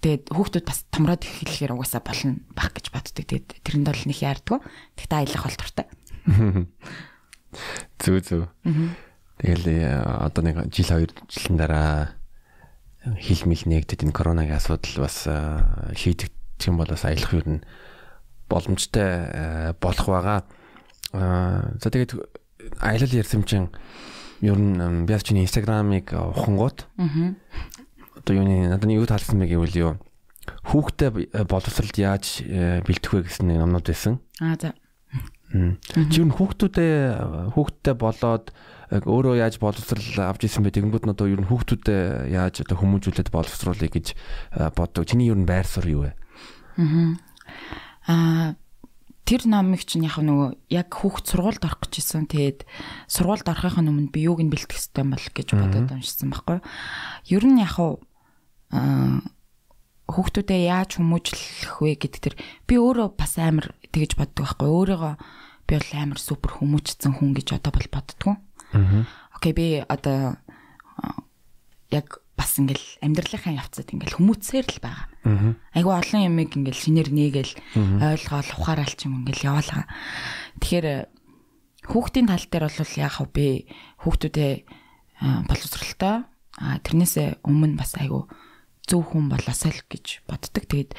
[0.06, 3.26] тэгээд хүүхдүүд бас томроод эхлэхээр угаасаа болно баг гэж боддог.
[3.26, 4.58] Тэгээд тэрэнд бол нэг яардгүй.
[4.94, 5.86] Тэгтээ аялах бол туртай.
[7.98, 8.46] Зүг зүг.
[9.42, 9.66] Тэгэл
[9.98, 12.14] одоо нэг жил хоёр жилийн дараа
[13.18, 17.66] хил мэл нэгдэд энэ коронавигийн асуудал бас шийдэгдэх юм бол бас аялах юу нь
[18.46, 20.46] боломжтой болох байгаа.
[21.82, 22.14] За тэгээд
[22.78, 23.74] аялал ярьсан чинь
[24.38, 26.86] ер нь бас чиний инстаграмыг ухангууд.
[28.26, 29.92] Одоо юуны надад юу таалсан бэ гэвэл юу
[30.66, 32.42] хүүхдээ боловсролд яаж
[32.82, 34.18] бэлтэх вэ гэсэн нэг номнууд байсан.
[34.42, 34.74] Аа за.
[35.54, 38.50] Чи юу хүүхдүүдээ хүүхдтэй болоод
[38.90, 43.30] өөрөө яаж боловсрал авч исэн бэ тэгэнгүүт нь одоо ер нь хүүхдүүдэд яаж одоо хүмүүжүүлээд
[43.30, 44.18] боловсруулъя гэж
[44.74, 45.06] боддог.
[45.06, 46.18] Чиний нь байр суурь юу вэ?
[48.10, 48.58] Аа
[49.26, 52.30] тэр номыг чинь яг нөгөө яг хүүхд сургуульд орох гэж исэн.
[52.30, 52.62] Тэгээд
[53.10, 56.58] сургуульд орохын өмнө би юуг нь бэлтгэх хэрэгтэй юм бол гэж бодоод уншсан байхгүй.
[57.34, 57.74] Ер нь яг
[58.72, 62.34] хүүхдүүдэд яаж хүмүүжлэх вэ гэдэг тэр
[62.66, 64.70] би өөрөө бас амар тэгэж боддог байхгүй.
[64.70, 65.14] Өөрийгөө
[65.66, 68.34] би бол амар супер хүмүүжсэн хүн гэж одоо бол боддгоо.
[68.74, 69.02] Аа.
[69.34, 70.38] Окей би одоо
[71.90, 75.06] яг бас ингээл амьдралынхаа явцад ингээл хүмүүцээр л байгаа.
[75.74, 77.52] Айгу олон юмыг ингээл шинээр нээгээл
[78.02, 79.88] ойлгоол ухаарал ч юм ингээл яваалгаа.
[80.60, 80.86] Тэгэхээр
[81.88, 83.66] хүүхдийн тал дээр бол яг хав би
[84.04, 84.52] хүүхдүүдээ
[85.48, 86.16] боловсралтай
[86.60, 88.28] а тэрнээсээ өмнө бас айгу
[88.86, 90.64] зөв хүн болоосай л гэж боддог.
[90.66, 90.90] Тэгээд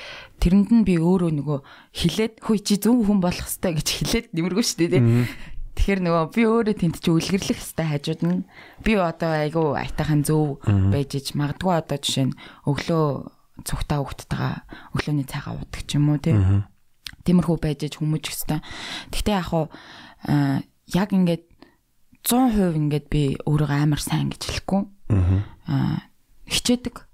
[0.44, 1.60] тэрэнд нь би өөрөө нөгөө
[1.96, 5.04] хилээд хүй чи зөв хүн болох хэвээр гэж хилээд нэмэргүй шүү дээ.
[5.78, 8.44] Тэгэхээр нөгөө би өөрөө тэнд чи үлгэрлэх хэвээр хажууд нь
[8.84, 13.06] би одоо айгүй айтайхан зөв байж иж магадгүй одоо жишээ нь өглөө
[13.64, 14.54] цугтаа хөвгттэйгээ
[14.94, 16.36] өглөөний цайгаа уудаг ч юм уу тий.
[17.24, 18.62] Тиймэрхүү байж аж хүмүүжих хэвээр.
[19.16, 19.66] Гэхдээ яг хуу
[20.92, 21.44] яг ингээд
[22.28, 24.82] 100% ингээд би өөрийгөө амар сайн гэж хэлэхгүй.
[25.72, 26.04] Аа
[26.52, 27.07] хичээдэг.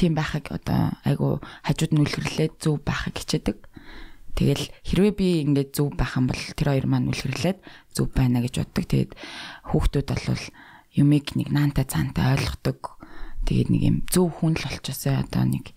[0.00, 3.68] Тийм байхыг одоо айгу хажууд нь үлгэрлээд зөв байхыг хичээдэг.
[4.32, 7.60] Тэгэл хэрвээ би ингээд зөв байх юм бол тэр хоёр маань үлгэрлээд
[7.92, 8.84] зөв байна гэж боддог.
[8.88, 9.12] Тэгээд
[9.68, 10.44] хүүхдүүд бол
[10.96, 12.96] юмыг нэг наанта цаанта ойлгодог.
[13.44, 15.76] Тэгээд нэг юм зөв хүн л болчихсоо одоо нэг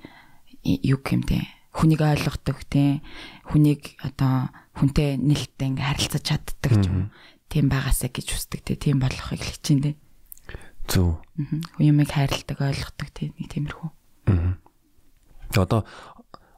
[0.64, 1.44] юу гэмтэй
[1.76, 3.04] хүнийг ойлгодог тий
[3.52, 7.12] хүнийг одоо хүнтэй нэлттэй ингээ харилцаж чаддаг юм.
[7.52, 8.80] Тийм байгаасаа гэж хүсдэг те.
[8.80, 9.92] Тийм болохыг хэлж чинь те
[10.88, 11.20] зөв
[11.76, 13.36] юмыг хайрладаг ойлгодог те.
[13.36, 13.92] Нэг тиймэрхүү
[15.56, 15.86] одоо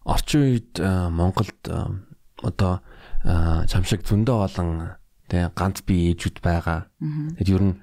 [0.06, 1.62] орчин үед Монголд
[2.44, 2.82] одоо
[3.26, 4.70] чамшиг зөндөө олон
[5.30, 6.86] тэгээ ганц бие ээжүүд байгаа.
[7.42, 7.76] Тэгэхээр ер нь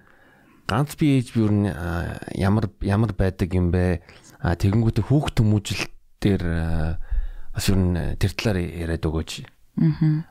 [0.71, 1.67] ганц бие ээж ер нь
[2.39, 4.01] ямар ямар байдаг юм бэ?
[4.43, 5.85] Тэгэнгүүтээ хүүхд хүмүүжил
[6.23, 6.43] дээр
[7.51, 9.33] бас ер нь тэр талаар яриад өгөөч.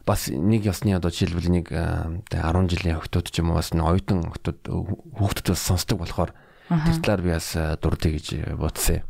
[0.07, 4.59] Бас нэг ёсны одоо жишээлбэл нэг 10 жилийн охтууд ч юм уу бас оюутан охтууд
[4.69, 6.31] хүүхдүүд бас сонсдог болохоор
[6.71, 7.49] тэр талаар би бас
[7.81, 9.03] дурдъя гэж бодсон.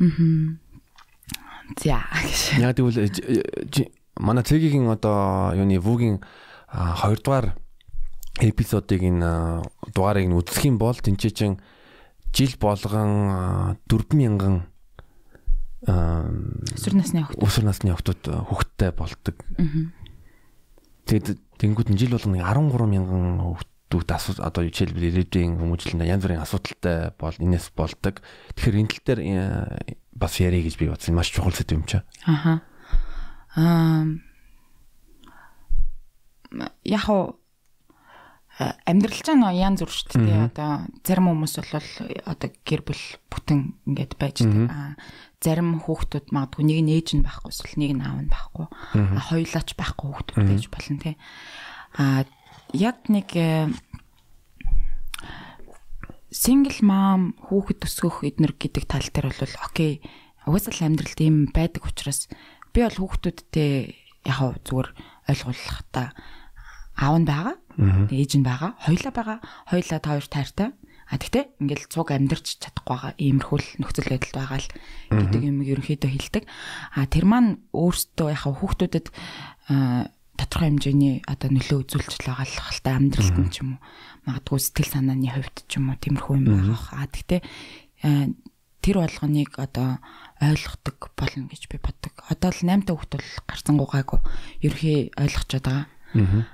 [0.00, 0.58] Аа.
[1.80, 2.04] За.
[2.60, 3.08] Яг тэгвэл
[4.20, 6.20] манай цэгийн одоо юуны вүүгийн
[6.70, 7.56] 2 дугаар
[8.38, 9.62] эпизодыг энэ
[9.94, 11.62] дугаарыг нь үзэх юм бол тэнцээ чин
[12.34, 14.66] жил болгон 4000
[15.84, 19.36] өсвөр насны охтууд өсвөр насны охтууд хүүхдтэй болдог.
[21.04, 23.40] Тэгээд тэнгууд нь жил болгоно 13 мянган
[23.94, 28.18] хүүхдүүд асуу одоо жишээлбэл ирээдүйн хүмүүжлэнд янз бүрийн асуудалтай бол инээс болдог.
[28.58, 31.14] Тэгэхээр энэ тал дээр э, бас ярих гэж би бодсон.
[31.14, 32.02] Маш чухал зүйл юм чаа.
[32.26, 32.66] Аха.
[33.54, 34.04] Аа
[36.84, 37.06] яг
[38.54, 40.46] Э, амьдрал ч нөө янз бүр шүү дээ.
[40.46, 41.74] Одоо зарим хүмүүс бол
[42.22, 44.94] одоо гэр бүл бүтэн ингээд байж байгаа.
[45.42, 48.66] Зарим хүүхдүүд магадгүй нэг нь ээж нь байхгүй эсвэл нэг нь аав нь байхгүй.
[49.26, 51.14] Хоёулаач байхгүй хүүхдүүд байж болно тий.
[51.98, 52.22] А
[52.74, 53.70] яг нэг э,
[56.34, 60.02] single mom хүүхэд өсгөх эднэр гэдэг тал дээр бол окей.
[60.44, 62.26] Угаасаа л амьдралд ийм байдаг учраас
[62.74, 63.94] би бол хүүхдүүдтэй
[64.26, 64.88] яг зүгээр
[65.30, 66.12] ойлгуулах та
[66.98, 67.54] аав нь байгаа
[68.10, 68.74] ээж нь байгаа.
[68.82, 69.38] Хоёлаа байгаа.
[69.70, 70.70] Хоёлаа та хоёр тайртай.
[71.04, 73.12] А тэгтээ ингээл цуг амьдарч чадахгүй байгаа.
[73.18, 74.68] Иймэрхүүл нөхцөл байдалд байгаа л
[75.10, 76.44] гэдэг юм ерөнхийдөө хэлдэг.
[76.96, 79.06] А тэр маань өөртөө яхаа хүүхдүүдэд
[80.34, 83.82] тодорхой хэмжээний одоо нөлөө үзүүлж байгаа л халтай амьдралд нь ч юм уу.
[84.26, 86.78] Магадгүй сэтгэл санааны хувьд ч юм уу тиймэрхүү юм байгаа.
[86.98, 87.40] А тэгтээ
[88.84, 90.02] тэр болгоныг одоо
[90.42, 92.12] ойлгодог болно гэж би боддог.
[92.28, 94.20] Одоо л 8 та хүүхд бол гарцангуугаагүй
[94.60, 95.86] ерхий ойлгочод байгаа.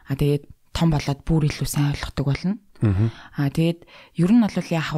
[0.06, 2.54] А тэгээд том болоод бүр илүү сайн ойлгодог болно.
[3.34, 3.80] Аа тэгээд
[4.20, 4.88] ер нь бол яг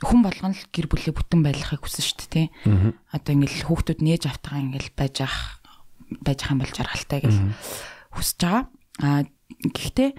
[0.00, 2.46] хүн болгоно л гэр бүлээ бүтэн байлгахыг хүсэн шүү дээ.
[3.12, 5.59] Одоо ингээл хүүхдүүд нээж автгаа ингээл байж ах
[6.18, 7.36] байж ах юм бол жаргалтай гэж
[8.10, 8.64] хүсэж байгаа.
[9.00, 9.22] Аа
[9.62, 10.10] гэхдээ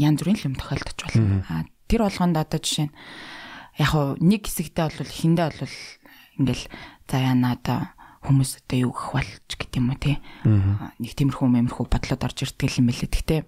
[0.00, 1.44] янз бүрийн юм тохиолдож болно.
[1.48, 2.94] Аа тэр болгонд одоо жишээ нь
[3.78, 5.76] яг нэг хэсэгтээ бол хиндэ бол
[6.40, 6.64] ингээл
[7.10, 7.80] за яна одоо
[8.24, 10.18] хүмүүс одоо юу гэх болж гэдэг юм уу те
[10.98, 13.10] нэг тиймэрхүү мэмэрхүү бодлоод орж ирдэг юм билээ.
[13.12, 13.40] Гэхдээ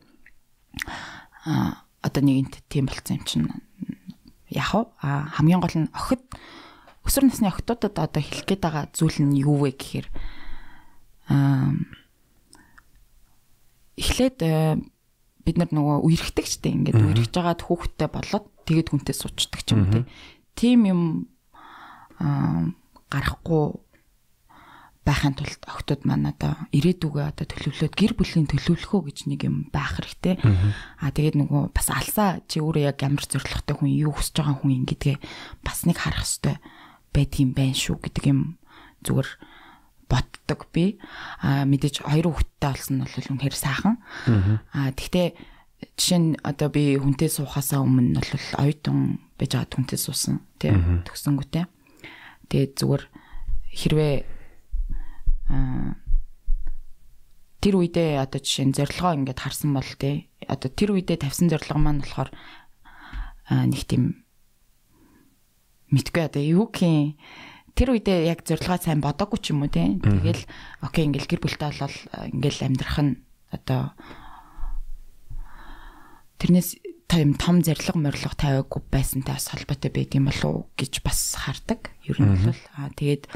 [1.48, 3.46] а одоо нэгэнт тийм болцсон юм чинь
[4.52, 6.22] яг а хамгийн гол нь охид
[7.06, 10.35] өсвөр насны охидуудад одоо хэлэх гээд байгаа зүйл нь юу вэ гэхээр а
[13.96, 14.38] эхлээд
[15.46, 20.06] бид нар нөгөө тийм ингээд үерхэж байгаад хүүхдтэй болоод тэгээд хүнтэй суучдаг ч юм те.
[20.58, 21.02] Тим юм
[22.18, 23.78] гарахгүй
[25.06, 30.02] байхын тулд охтууд маань одоо ирээдүгөө одоо төлөвлөөд гэр бүлийн төлөвлөхөө гэж нэг юм байх
[30.02, 30.42] хэрэгтэй.
[30.98, 34.82] Аа тэгээд нөгөө бас алсаа чи өөрөө яг ямар зоригтой хүн юу хүсэж байгаа хүн
[34.82, 35.16] ингэдгээ
[35.62, 36.58] бас нэг харах хэрэгтэй
[37.14, 38.58] байдгийм байх шүү гэдэг юм
[39.06, 39.28] зүгээр
[40.06, 40.98] боддог би.
[41.42, 43.94] Аа мэдээж хоёр хүүхэдтэй болсон нь бол үнэхээр сайхан.
[44.72, 45.34] Аа тэгтээ
[45.98, 51.66] жишээ нь одоо би хүнтэй суухаасаа өмнө бол оюутан байж байгаа хүнтэй суусан тийм төгсөнгөтэй.
[52.48, 53.02] Тэгээд зүгээр
[53.76, 54.14] хэрвээ
[57.60, 61.78] тэр үедээ одоо жишээ нь зорилгоо ингээд харсан бол тий одоо тэр үедээ тавьсан зорилго
[61.82, 62.30] маань болохоор
[63.50, 64.22] нэг тийм
[65.90, 67.18] мэдгүй одоо юу гэх
[67.76, 70.42] тэр үедээ яг зорилгоо сайн бодоогүй ч юм уу тий тэгэл
[70.80, 71.98] окей ингээл гэр бүлтэй болол
[72.32, 73.12] ингээл амьдрах нь
[73.52, 73.92] одоо
[76.40, 81.38] тэрнээс том том зориг морилго тавиагүй байсантай бас холбоотой байд юм болов уу гэж бас
[81.38, 81.94] хардаг.
[82.02, 83.30] Ер нь бол аа тэгээд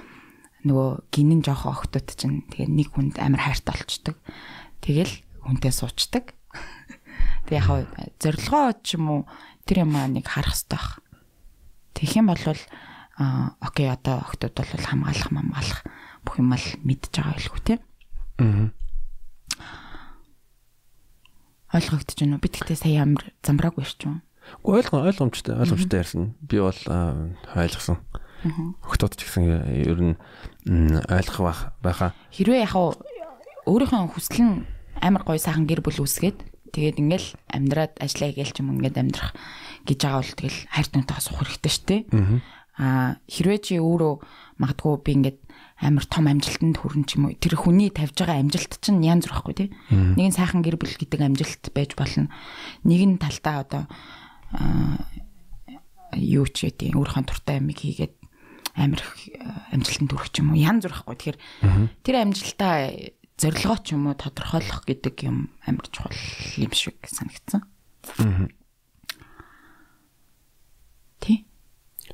[0.67, 4.17] нөгөө гинэн жоох охтууд чинь тэгээ нэг хүнд амар хайртай болчдөг.
[4.83, 5.15] Тэгэл
[5.47, 6.35] хүнтэй суучдаг.
[7.47, 7.87] Тэг яг
[8.19, 9.21] зорилгоо ч юм уу
[9.65, 10.99] тэр юм аа нэг харах хэрэгтэй.
[11.95, 12.43] Тэгэх юм бол
[13.21, 15.85] а окей одоо охтууд бол хамгаалах мамгаалах
[16.25, 17.75] бүх юм л мэдж байгаа байлгүй те.
[18.41, 18.73] Аа.
[21.77, 22.43] Ойлгогдож байна уу?
[22.43, 24.25] Би тэгтээ сая амар замбраагүй шүү.
[24.65, 26.33] Ойлгоо ойлгомжтой ойлгомжтой ярьсан.
[26.41, 26.81] Би бол
[27.53, 28.01] ойлгосон.
[28.89, 30.17] Хөгтөд ч гэсэн ер нь
[31.05, 32.17] ойлгох байх байхаа.
[32.33, 32.73] Хэрвээ яг
[33.69, 34.65] өөрийнхөө хүсэл нь
[34.97, 39.37] амар гоё сайхан гэр бүл үүсгээд тэгээд ингээл амьдраад ажиллаа гээл ч юм ингээд амьдрах
[39.85, 42.01] гэж байгаа бол тэгэл хайр тунтайгаа суух хэрэгтэй шүү дээ.
[42.17, 44.15] Аа хэрвээ чи өөрөө
[44.61, 45.39] магадгүй би ингээд
[45.81, 49.33] амар том амжилтанд хүрэн ч юм уу тэр хүний тавьж байгаа амжилт чинь янз бүр
[49.33, 49.69] байхгүй тий.
[49.91, 52.29] Нэг нь сайхан гэр бүл гэдэг амжилт байж болно.
[52.85, 53.83] Нэг нь талтаа одоо
[56.21, 58.15] юу ч гэдэг өөрийнхөө туртай амиг хийгээд
[58.77, 59.01] амар
[59.73, 61.17] амжилтанд хүрэх ч юм уу янз бүр байхгүй.
[61.17, 61.39] Тэгэхээр
[62.05, 62.77] тэр амжилтаа
[63.41, 66.13] зорилгоо ч юм уу тодорхойлох гэдэг юм амар чухал
[66.61, 67.65] юм шиг санагдсан.
[71.25, 71.49] Тий.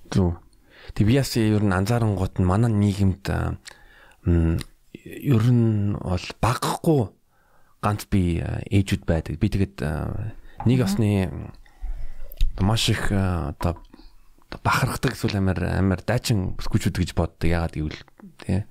[0.06, 0.45] Зүг.
[0.94, 3.24] Тэг би яс ер нь анзаарангууд нь манай нийгэмд
[4.26, 7.02] ер нь бол багахгүй
[7.82, 9.38] ганц би ээжүүд байдаг.
[9.38, 9.82] Би тэгэд
[10.66, 11.30] нэг осны
[12.60, 13.78] маш их одоо
[14.62, 17.50] бахархдаг эсвэл амар амар дайчин бүсгүүчүүд гэж боддог.
[17.50, 18.02] Ягаад гэвэл
[18.42, 18.64] тий.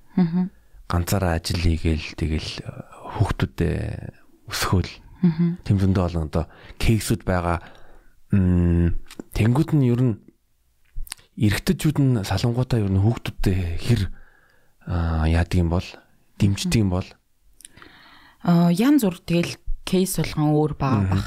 [0.88, 2.50] Ганцаараа ажил хийгээл тэгэл
[3.16, 4.92] хүүхдүүдэд өсгөөл.
[5.64, 6.44] Тэм зөндөө болон одоо
[6.78, 7.62] кейсүүд байгаа.
[8.30, 10.14] Тэнгүүд нь ер нь
[11.36, 14.02] эрэгтэйчүүд нь салангуудаа ер нь хүүхдүүдтэй хэр
[14.88, 15.86] яадаг юм бол
[16.40, 17.08] дэмждэг юм бол
[18.72, 21.26] ян зур тэгэл кейс болгон өөр бага бах.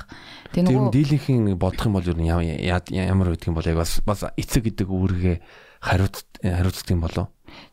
[0.52, 4.28] Тэгээ нөгөө дийлэнхийн бодох юм бол ер нь ямар байдаг юм бол яг бас бас
[4.36, 5.38] эцэг гэдэг үүргээ
[5.80, 7.28] хариуц хариуцдаг юм болов.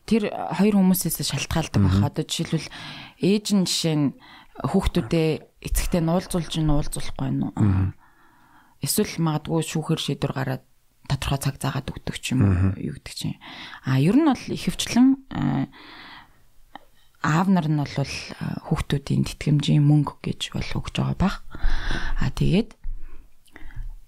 [0.07, 1.99] Тэр хоёр хүмүүсээс шалтгаалдаг бах.
[2.07, 2.71] Одоо жишээлбэл
[3.19, 4.07] ээж нь жишээ нь
[4.63, 5.29] хүүхдүүдээ
[5.67, 7.53] эцэгтэй нуулзуулж нуулзуулахгүй уу?
[8.79, 10.63] Эсвэл магадгүй шүүхэр шийдвэр гараад
[11.07, 13.39] тодорхой цаг заагаад өгдөг ч юм уу юу гэдэг чинь.
[13.87, 15.07] А ер нь бол ихэвчлэн
[17.23, 21.37] аав нар нь бол хүүхдүүдийн тэтгэмжийн мөнгө гэж бол өгж байгаа бах.
[22.21, 22.77] А тэгээд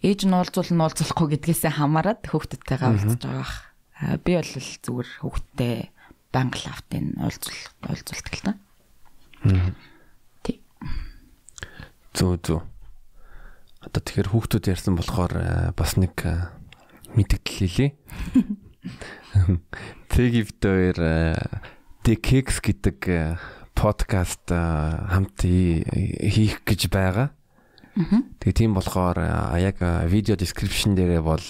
[0.06, 3.56] ээж нь уулзуул нь уулзахгүй гэдгээсээ хамаарат хүүхдүүдтэйгээ уулзж байгаа бах.
[4.24, 5.76] Би бол зүгээр хүүхдтэй
[6.32, 7.60] банк лавтын уулзал
[7.90, 8.54] уулзалт гэл та.
[10.46, 10.62] Тий.
[12.14, 12.62] Зөө зөө.
[13.84, 15.34] Одоо тэгэхээр хүүхдүүд ярьсан болохоор
[15.76, 16.16] бас нэг
[17.16, 17.98] мэдгдэл хэлье.
[20.10, 20.98] Тэгвдээр
[22.06, 22.98] Dkx гэдэг
[23.76, 27.32] подкаст хамт хийх гэж байгаа.
[27.96, 29.20] Тэгээ тийм болохоор
[29.60, 31.48] яг видео description дээрээ бол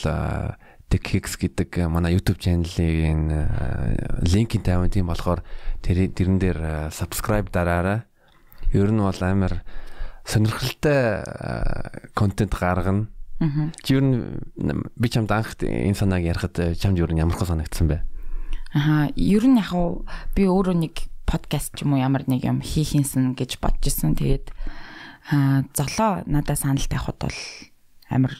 [0.89, 3.30] Dkx гэдэг манай YouTube channel-ийн
[4.26, 5.45] линкийг тавина тийм болохоор
[5.86, 8.10] тэр тэрэн дээр subscribe дараарай.
[8.74, 9.62] Ер нь бол амар
[10.26, 11.22] сонирхолтой
[12.17, 14.04] контент гаргана Чи юу
[14.99, 18.04] би чамд анх энэ санааг ярихад э, чамд юу ямар хөө санагдсан бэ?
[18.75, 19.71] Аа, ер нь яг
[20.36, 24.19] би өөрөө нэг подкаст ч юм уу ямар нэг юм хийх юмсан гэж бодож исэн.
[24.19, 24.52] Тэгээд
[25.32, 27.39] аа золоо надад санал тавихад бол
[28.12, 28.36] амар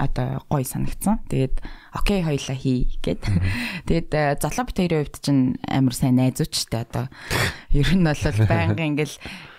[0.00, 1.20] одоо гоё санагдсан.
[1.28, 1.60] Тэгээд
[1.92, 3.20] окей хоёлаа хий гэд.
[3.86, 7.12] Тэгээд э, золоо бит хоёрын хувьд чинь амар сайн найзуучтай одоо
[7.70, 9.16] ер нь бол байнга ингээл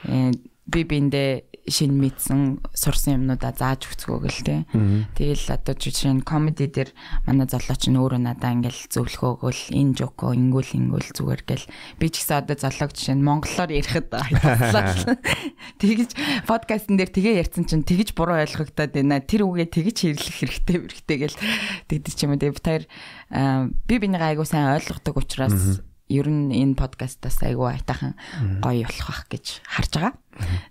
[0.10, 0.34] э,
[0.67, 4.56] би биндээ шин мэдсэн сурсан юмнуудаа зааж өгцгөөг л те.
[5.15, 6.91] Тэгэл одоо жишээ нь комеди дээр
[7.23, 11.67] манай залууч нь өөрөө надаа ингээл зөвлөхөөгөл энэ жоко ингүүл ингүүл зүгээр гэл
[12.04, 14.28] би ч гэсэн одоо залууг жишээ нь монголоор хайлтлаа.
[15.80, 16.10] Тэгэж
[16.52, 19.23] подкастн дээр тгээ ярьсан чинь тэгэж буруу ойлгогдоод байна.
[19.23, 21.39] Тэр үгээ тэгэж хэрлэх хэрэгтэй хэрэгтэй гэл
[21.88, 22.41] тэгдэг ч юм уу.
[22.43, 22.84] Тэгээ битэр
[23.88, 28.18] би бинийг айгуу сайн ойлгодог учраас ер нь энэ подкастаас айгуу айтахан
[28.60, 30.13] гоё болох бах гэж харж байгаа.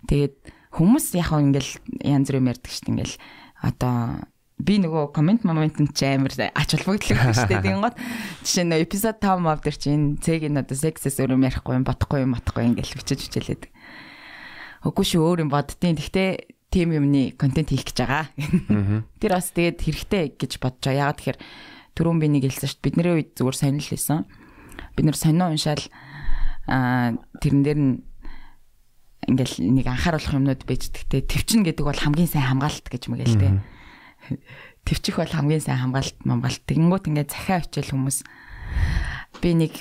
[0.09, 0.35] Тэгээд
[0.73, 1.73] хүмүүс яг ингээл
[2.05, 3.17] янз бүр юм ярьдаг шүү дээ ингээл
[3.63, 3.97] одоо
[4.63, 7.65] би нөгөө комент момент нь ч амар ач холбогдлоо шүү дээ.
[7.67, 7.97] Тийм гот
[8.47, 11.87] жишээ нь эпизод 5 мав дээр чинь цэг энэ одоо сексэс өөр юм ярихгүй юм
[11.87, 13.65] бодохгүй юм матахгүй ингээл бичиж хичээлээд.
[14.87, 15.99] Үгүй шүү өөр юм боддtiin.
[15.99, 16.31] Гэхдээ
[16.71, 18.27] тим юмны контент хийх гэж байгаа.
[19.19, 21.11] Тэр бас тэгээд хэрэгтэй гэж бодож байгаа.
[21.11, 21.39] Ягаад тэгэхээр
[21.99, 22.87] түрүүн би нэг хэлсэн шүү дээ.
[22.87, 24.21] Бидний үед зүгээр сонирхол байсан.
[24.97, 25.85] Бид нэр сонио уншаал
[26.67, 27.95] аа тэрэн дээр нь
[29.29, 33.63] ингээл нэг анхааруулах юмнууд байждагтэй төвчин гэдэг бол хамгийн сайн хамгаалалт гэж мэгэл тэ.
[34.83, 36.63] Төвчих бол хамгийн сайн хамгаалалт мамгаалт.
[36.67, 38.19] Тэгэнгүүт ингээд захиа очил хүмүүс
[39.43, 39.73] би нэг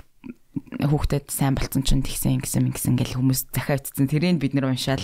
[0.85, 4.05] хүүхдэд сайн болцсон чинь тэгсэн ингэсэн ингэсэн гэл хүмүүс захиа очсон.
[4.05, 5.01] Тэрийг бид нэр уншаал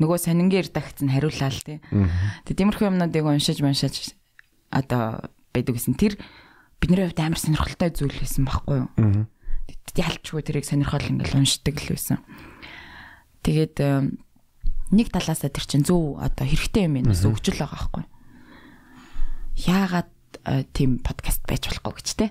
[0.00, 1.84] нөгөө сонингээр дагцсан хариуллаа л тэ.
[2.48, 4.16] Тэгээ тиймэрхүү юмнуудыг уншиж уншиж
[4.72, 5.94] одоо байдаг гэсэн.
[5.94, 6.16] Тэр
[6.80, 8.88] бидний хувьд амар сонирхолтой зүйл байсан байхгүй юу?
[9.94, 12.18] Ялчгүй тэрийг сонирхол ингээл уншдаг л байсан.
[13.46, 13.76] Тэгээд
[14.90, 18.04] нэг талаасаа тэр чинь зөв одоо хэрэгтэй юм бас өгчл байгаа байхгүй.
[19.70, 20.10] Яагаад
[20.74, 22.26] тийм подкаст байж болохгүй гэж те.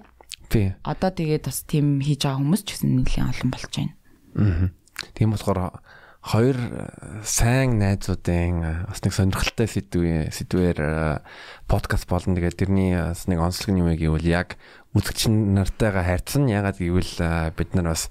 [0.52, 0.76] Тий.
[0.84, 3.94] Одоо тэгээд бас тийм хийж байгаа хүмүүс ч гэсэн нэлээд олон болж байна.
[4.36, 4.68] Аа.
[5.16, 5.83] Тийм болохоор
[6.24, 6.88] хоёр э,
[7.28, 11.20] сайн найзуудын э, бас нэг сонирхолтой сэдвээ сэдвээр э,
[11.68, 12.40] подкаст болно.
[12.40, 14.56] Тэгээд тэрний бас нэг онцлог юм гэвэл яг
[14.96, 16.48] үзэгч нартайгаа хайрцсан.
[16.48, 18.08] Ягаад гэвэл бид нар бас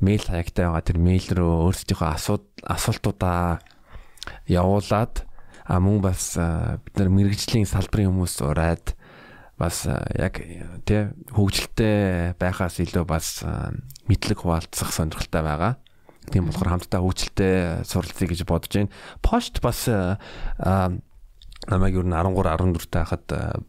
[0.00, 2.08] мэйл хаягтай байгаа тэр мэйл рүү өөрсдийнхөө
[2.72, 3.60] асуултуудаа
[4.48, 5.28] явуулаад
[5.68, 8.96] а мөн бас бид нар мэрэгжлийн салбарын хүмүүс ураад
[9.60, 9.84] бас
[10.16, 10.40] яг
[10.88, 13.44] тий хөгжилтэй байхаас илүү бас
[14.08, 15.76] мэдлэг хуваалцах сонирхолтой байгаа.
[16.32, 18.92] Тийм болохоор хамтдаа хөгжилтэй суралцъя гэж бодож байна.
[19.20, 19.84] Post бас
[21.68, 23.26] намайг юу н 13 14 тахад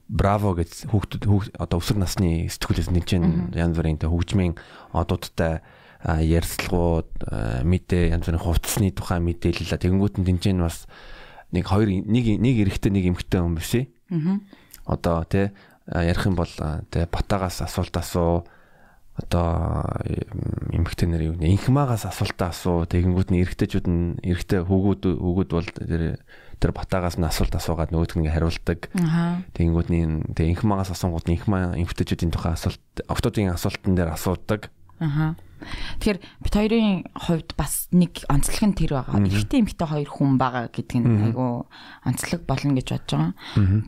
[0.10, 3.10] браво гэж хүүхдүүд одоо өсвөр насны сэтгүүлээс нэгж
[3.54, 4.58] янз бүрийн хөгжмийн
[4.96, 5.62] одуудтай
[6.04, 7.12] ярилцлагууд
[7.68, 10.90] мэдээ янз бүрийн хувцсны тухай мэдээлэл тэгэнгүүт нь тэнцэн бас
[11.54, 13.86] нэг хоёр нэг нэг эрэгтэй нэг эмэгтэй хүн биш ээ.
[14.10, 14.42] Аа.
[14.90, 15.54] Одоо тий
[15.86, 16.50] ярих юм бол
[16.90, 18.44] тий батагаас асуулт асуу
[19.14, 19.86] одоо
[20.74, 26.18] эмэгтэй нар юу инхмагаас асуултаа асуу тэгэнгүүт нь эрэгтэйчүүд нь эрэгтэй хүүгүүд хүүгүүд бол тэр
[26.58, 28.90] тэр батагаас нь асуулт асуугаад нөгөөдг нь хариулдаг.
[29.54, 34.74] Тэгэнгүүт нь тэг инхмагаас асуунгууд нь инхма эмэгтэйчүүдийн тухай асуулт октодын асуултан дээр асуудаг.
[34.98, 35.36] Аха.
[36.00, 39.24] Тэгэхээр бит хоёрын хувьд бас нэг онцлог нь тэр байгаа.
[39.24, 41.68] Эхтэй эмхтэй хоёр хүн байгаа гэдэг нь айгу
[42.06, 43.34] онцлог болно гэж бодож байгаа.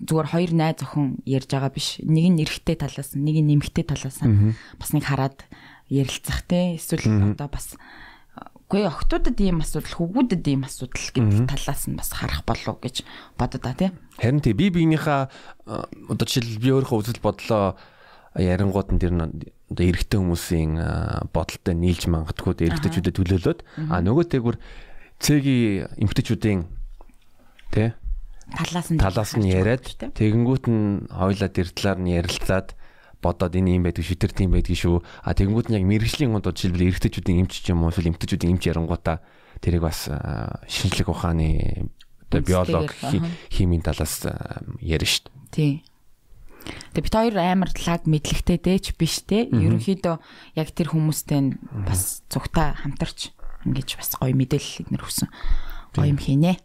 [0.06, 2.00] Зүгээр хоёр найз охин ярьж байгаа биш.
[2.04, 5.44] Нэг нь эрэгтэй талаас нь, нэг нь нэмэгтэй талаас нь бас нэг хараад
[5.90, 6.76] ярилцах те.
[6.76, 7.76] Эсвэл одоо бас
[8.66, 13.06] Үгүй охтуудад ийм асуудал, хөвгүүдэд ийм асуудал гэдэг талаас нь бас харах болов гэж
[13.38, 13.94] бодод та тий.
[14.18, 15.30] Харин тий би биенийхээ
[16.10, 17.78] одоо жишээл би өөрийнхөө үзэл бодлоо
[18.34, 19.14] ярингууд нь тэр
[19.72, 20.72] одоо эрэгтэй хүмүүсийн
[21.34, 23.60] бодолтой нийлж мангадгүй эрэгтэйчүүдэд төлөөлөөд.
[23.90, 24.58] А нөгөө тэгвэр
[25.18, 26.62] цэгийн эмэгтэйчүүдийн
[27.74, 27.98] тэ
[28.54, 32.78] талаас нь талаас нь яриад тэгэнгүүт нь хоёлаа тэр талаар нь ярилцаад
[33.26, 35.02] бодоод энэ юм байдаг шүү тэр тийм байдаг шүү.
[35.02, 38.70] А тэгэнгүүт нь яг мэрэгжлийн гоо жишээлбэл эрэгтэйчүүдийн эмч ч юм уу эсвэл эмэгтэйчүүдийн эмч
[38.70, 39.26] ярангуудаа
[39.66, 40.14] тэрийг бас
[40.70, 41.90] шинжлэх ухааны
[42.30, 43.18] одоо биологи
[43.50, 44.30] химийн талаас
[44.78, 45.82] ярина шүү дээ.
[45.82, 45.95] Тийм.
[46.66, 49.46] Тэгээ бит хоёр амар лаг мэдлэгтэй дээч биш те.
[49.52, 50.16] Ерөнхийдөө
[50.58, 51.54] яг тэр хүмүүстэй
[51.86, 53.36] бас цугтаа хамтарч
[53.70, 55.30] ингэж бас гоё мэдээлэл эднэр хүсэн.
[55.94, 56.58] Гоё юм хийнэ.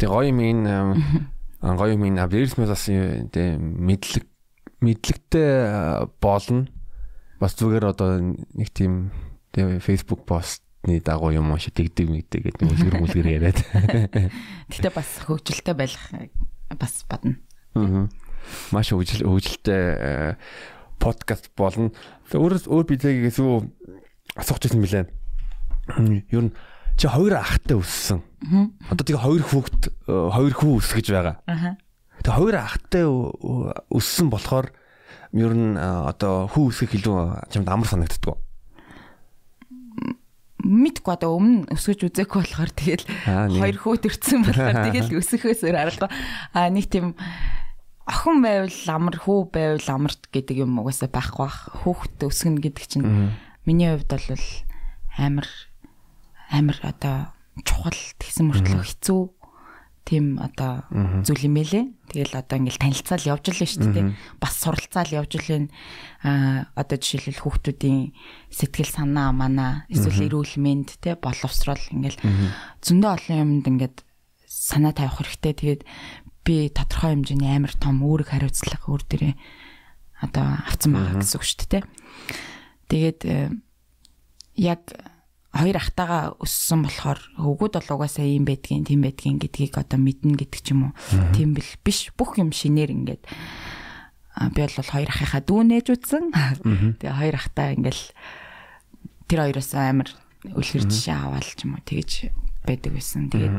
[0.00, 0.72] Тэгээ гоё юм энэ
[1.80, 4.24] гоё юм энэ авэрсмэс бас тэ мэдлэг
[4.80, 5.48] мэдлэгтэй
[6.20, 6.68] болно.
[7.36, 9.12] Бас зүгээр одоо нэг тийм
[9.52, 13.60] тэ Facebook постны дагуу юм уу шигдэг мэгдэг гэдэг үлгэр мүлгэр яриад.
[14.72, 15.96] Гэтэ бас хөгжилтэй байх
[16.72, 17.36] бас badна.
[17.76, 18.08] Аа
[18.72, 20.34] маш хөгжил хөгжилтэй э,
[21.02, 21.92] подкаст болно.
[22.32, 23.66] Өөрөөс өөр бидээс юу
[24.36, 25.06] асуух гэсэн мөлий.
[26.32, 26.52] Ер нь
[26.96, 28.24] чи хоёр ахтай өссөн.
[28.90, 31.36] Одоо тэгээ хоёр хүүхэд э, хоёр хүү өсгөж байгаа.
[32.24, 34.72] Тэгээ хоёр ахтай өссөн болохоор
[35.36, 38.40] ер нь э, одоо хүү өсгөх илүү чамд амар санагддаг
[40.66, 43.04] мэдгүй одоо өмнө өсгөж үзээгүй болохоор тэгэл
[43.60, 46.10] хоёр хүү төрсэн болохоор тэгэл өсөхөөс аргагүй
[46.56, 47.14] а нэг тийм
[48.06, 51.58] охин байвал амар хүү байвал амарт гэдэг юм угаасаа байхгүй бах.
[51.82, 53.34] Хүүхэд өсгөн гэдэг чинь
[53.66, 54.46] миний хувьд бол
[55.18, 55.48] амар
[56.50, 57.34] амар одоо
[57.66, 59.22] чухал тэгсэн мөртлөө хэцүү
[60.06, 60.86] тийм одоо
[61.26, 61.90] зүйл юм элэ.
[62.14, 64.14] Тэгэл одоо ингээл танилцаал явж л шүү дээ.
[64.38, 65.68] Бас суралцаал явж л байна.
[66.22, 68.14] Аа одоо жишээлбэл хүүхдүүдийн
[68.54, 72.22] сэтгэл санаа манаа эсвэл эрүүл мэнд те боловсрол ингээл
[72.86, 74.06] зөндөө олон юмд ингээд
[74.46, 75.52] санаа тавих хэрэгтэй.
[75.58, 75.82] Тэгээд
[76.46, 79.34] би тодорхой хэмжээний амар том үүрэг хариуцлага өөр дээрээ
[80.22, 81.84] одоо авцсан байгаа гэсэн үг шүү дээ.
[82.86, 83.50] Тэгээд э,
[84.56, 84.82] яг
[85.56, 90.60] хоёр ахтаага өссөн болохоор хөвгүүд бол угаасаа ийм байдгийн тийм байдгийн гэдгийг одоо мэднэ гэдэг
[90.60, 90.94] ч юм уу.
[91.32, 93.24] Тийм бил биш бүх юм шинээр ингээд
[94.52, 96.24] би бол хоёр ахыхаа дүүнэж үтсэн.
[97.00, 98.04] Тэгээ хоёр ахтаа ингээл
[99.26, 100.08] тэр хоёроос амар
[100.44, 102.10] үлгэр жишээ аваад ч юм уу тэгэж
[102.68, 103.32] байдаг байсан.
[103.32, 103.56] Тэгээд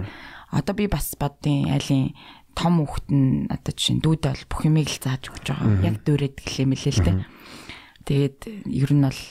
[0.53, 2.13] одоо би бас боддیں۔ айлын
[2.57, 5.85] том хүүхэд нь одоо жишээ дүүд бол бүх юмыг л зааж өгч байгаа.
[5.85, 7.13] Яг дүүрээд гэлээ мэлээ л тэ.
[8.09, 9.21] Тэгээд ер нь бол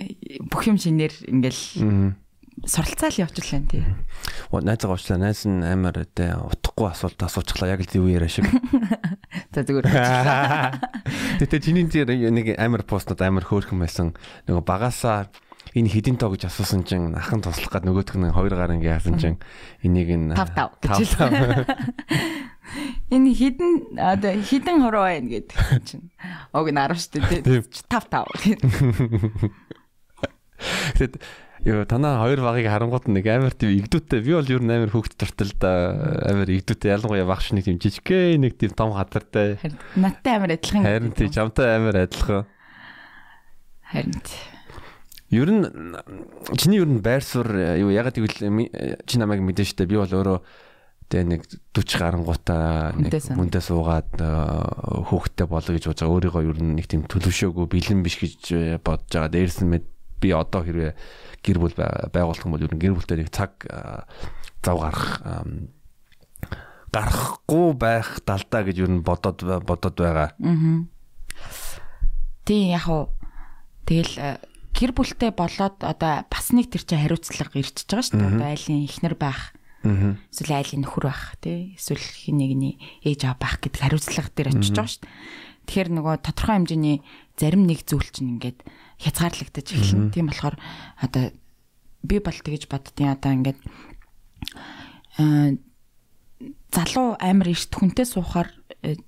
[0.00, 2.16] э, бүх юм шинээр ингээл
[2.64, 3.84] суралцаал явж лээ тий.
[4.50, 5.20] Найзгаа уучлаа.
[5.20, 8.48] Найз нь амар тэ утахгүй асуулт асуучихлаа яг л зөв яриа шиг.
[9.54, 9.86] За зүгээр.
[11.44, 14.16] Тэгтээ чиний нэг амар постнод амар хөөрхөн байсан.
[14.48, 15.28] Нөгөө багасаа
[15.78, 19.16] энэ хідин тоо гэж асуусан чинь ахын туслах гад нөгөөх нь хоёр гар ингээ яасан
[19.16, 19.38] чинь
[19.86, 21.14] энийг нь 5 5 гэж
[23.08, 25.56] Энэ хідэн одоо хідэн хороо байна гэдэг
[25.88, 26.12] чинь.
[26.52, 27.64] Уг нь 10 шүү дээ.
[27.64, 29.48] 5 5.
[30.98, 31.16] Тэгэд
[31.66, 34.22] Йоо танаа хоёр багыг харангууд нэг амар тийм игдүүтэй.
[34.22, 35.70] Би бол ер нь амар хөөхт дуртай л да.
[36.30, 39.58] Амар игдүүтэй ялангуяа багш нэг тийм жижигхэн нэг тийм том хатартай.
[39.98, 40.86] Надтай амар адилхан.
[40.86, 42.46] Харин тийм чамтай амар адилхан.
[43.90, 44.22] Харин
[45.28, 45.64] Ер нь
[46.56, 50.40] чиний ер нь байр суурь юу ягаад гэвэл чи намайг мэдэн штэ би бол өөрөө
[51.12, 51.42] тэгээ нэг
[51.76, 56.16] 40 гарангуудаа нэг мөндөө суугаад хөөхтэй болоо гэж бодож байгаа.
[56.16, 59.32] Өөрийгөө ер нь нэг тийм төлөвшөөгүй бэлэн биш гэж бодож байгаа.
[59.32, 59.84] Дээрс нь
[60.16, 60.92] би одоо хэрвээ
[61.44, 63.68] гэр бүл байгуулах юм бол ер нь гэр бүлтэй нэг цаг
[64.64, 65.28] зав гарах
[66.92, 70.32] гарахгүй байх талдаа гэж ер нь бодоод бодоод байгаа.
[70.40, 70.88] Аа.
[72.44, 73.12] Тийм яг уу
[73.84, 74.40] тэгэл
[74.78, 78.30] гэр бүлтэй болоод одоо бас нэг тэр чинь хариуцлага ирчихэж байгаа шүү дээ.
[78.38, 79.42] Одоо айлын ихнэр байх.
[79.82, 81.74] Эсвэл айлын нөхөр байх тий.
[81.74, 85.14] Эсвэл хин нэгний ээж аав байх гэдэг хариуцлага дээр очиж байгаа шүү дээ.
[85.66, 86.96] Тэгэхээр нөгөө тодорхой хэмжээний
[87.34, 88.58] зарим нэг зүйл чинь ингээд
[89.02, 90.14] хязгаарлагдаж эхэлнэ.
[90.14, 90.56] Тийм болохоор
[91.02, 91.24] одоо
[92.06, 93.58] би бол тэгэж боддیں۔ Одоо ингээд
[96.72, 98.57] залуу амар эрт хүнтэй суухаар э,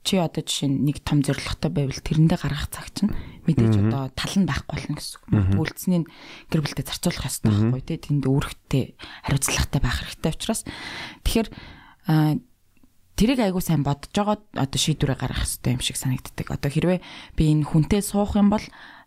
[0.03, 3.15] чи одоо жишээ нь нэг том зорилготой байвал тэрэндээ гаргах цаг чинь
[3.47, 5.31] мэдээж одоо тал нь байхгүй болно гэсэн үг.
[5.63, 6.05] Үйлцнийг
[6.51, 7.83] гэр бүлдээ зарцуулах хэрэгтэй байхгүй.
[7.87, 10.63] Тий тэнд үүрэгтэй хариуцлагатай байх хэрэгтэй учраас
[11.23, 11.49] тэгэхээр
[13.15, 16.47] тэрийг айгуу сайн бодож байгаа одоо шийдвэрээ гаргах хэрэгтэй юм шиг санагддаг.
[16.51, 16.99] Одоо хэрвээ
[17.39, 18.65] би энэ хүнтэй суух юм бол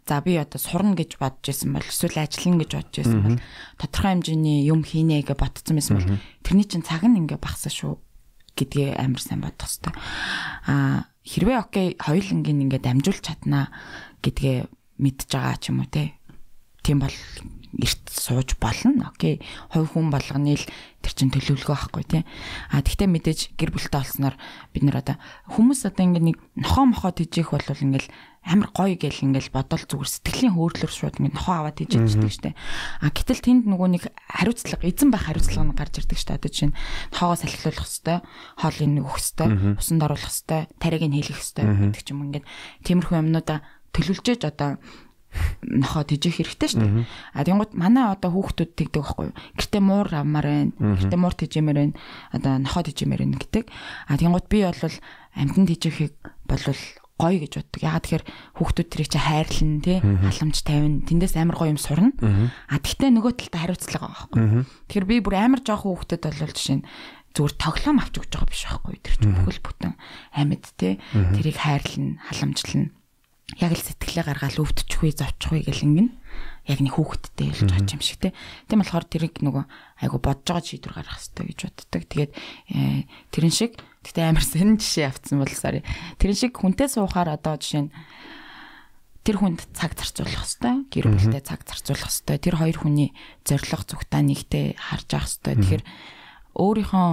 [0.08, 3.40] за би одоо сурна гэж бодож исэн бол эсвэл ажиллана гэж бодож исэн бол
[3.80, 6.12] тодорхой хэмжээний юм хийнэ гэж ботцсон байсан бол
[6.44, 8.03] тэрний чинь цаг нь ингээ багсаа шүү
[8.58, 9.94] гэдгээ амар сайн бодох хэрэгтэй.
[10.70, 13.72] Аа хэрвээ окей хоёулангийн ингээд амжуулж чаднаа
[14.22, 14.68] гэдгээ
[15.00, 16.20] мэдж байгаа ч юм уу те.
[16.84, 17.16] Тийм бол
[17.80, 19.10] эрт сууж болно.
[19.10, 19.42] Окей.
[19.74, 20.66] Хувь хүн болгоны л
[21.02, 22.24] тэр чин төлөвлөгөө байхгүй тий.
[22.70, 24.36] А тэгтээ мэдээж гэр бүлтэй олсноор
[24.76, 25.16] бид нар одоо
[25.50, 28.12] хүмүүс одоо ингэ нэг нохоо мохоо тижих бол ингээл
[28.44, 32.52] амар гоё гэл ингээл бодол зүгээр сэтгэлийн хөөрлөөр шууд ингэ нохоо аваад тижиж иддэг штэ.
[33.00, 36.36] А гэтэл тэнд нөгөө нэг хариуцлага эзэн байх хариуцлага нь гарч ирдэг штэ.
[36.36, 36.76] Одоо чинь
[37.16, 38.22] нохоогоо салхилуулах хэвээр,
[38.60, 42.46] хоолыг нэг өгөх хэвээр, усанд оруулах хэвээр, тариаг нь хийлгэх хэвээр гэдэг ч юм ингээд
[42.84, 43.60] тиймэрхүү юмнуудаа
[43.96, 44.82] төлөвлөж одоо
[45.64, 47.08] нохоо тижих хэрэгтэй шүү дээ.
[47.34, 49.38] А тэнгууд манай одоо хүүхдүүд тэгдэг байхгүй юу?
[49.58, 50.72] Гэртээ муур авмаар байна.
[50.78, 51.96] Гэртээ муур тижимээр байна.
[52.30, 53.66] Одоо нохоо тижимээр байна гэдэг.
[53.66, 54.78] А тэнгууд би бол
[55.34, 56.14] амьтан тижихийг
[56.46, 56.82] болвол
[57.20, 57.82] гоё гэж боддог.
[57.84, 58.26] Ягаад тэгэхээр
[58.58, 61.06] хүүхдүүд тэрийг чи хайрлна тий халамж тавина.
[61.06, 62.12] Тэндээс амар гоё юм сурна.
[62.68, 64.66] А тэгтээ нөгөө талд хариуцлага байгаа байхгүй.
[64.90, 66.88] Тэгэхээр би бүр амар жоох хүүхдэд бол жишээ нь
[67.34, 68.96] зүгээр тоглоом авч өгч байгаа биш байхгүй.
[69.02, 69.94] Тэр чинь бүхэл бүтэн
[70.38, 72.94] амьд тий тэрийг хайрлна, халамжлна
[73.60, 76.10] яг л сэтгэлээ гаргаад өвдчихгүй зовчихгүй гэл ингэн
[76.66, 78.30] яг нэг хүүхэдтэй хэлж байгаа юм шиг те.
[78.66, 79.64] Тийм болохоор тэрийг нөгөө
[80.02, 82.02] айгу бодож байгаа шийдвэр гаргах хэрэгтэй гэж боддог.
[82.08, 83.04] Тэгээд э,
[83.36, 83.72] тэрэн шиг
[84.04, 85.84] тэгтээ амар сонин жишээ авцсан бол сарай.
[86.20, 87.92] Тэрэн шиг хүнтэй суухаар одоо жишээ нь
[89.24, 93.10] тэр хүнд цаг зарцуулах хэвээр гэр бүлтэй цаг зарцуулах хэвээр тэр хоёр хүний
[93.48, 95.84] зориг зүгтаа нэгтэй харж авах хэвээр тэгэхээр
[96.60, 97.10] өөрийнхөө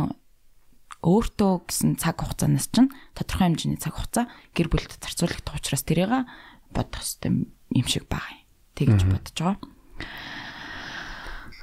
[1.01, 6.28] өөртөө гэсэн цаг хугацаанаас чинь тодорхой хэмжээний цаг хугацаа гэр бүлд зарцуулагдах учраас тэрийг
[6.74, 7.30] бодох хэрэгтэй
[7.78, 8.45] юм шиг байгаа юм.
[8.74, 9.57] Тэгж бодож байгаа.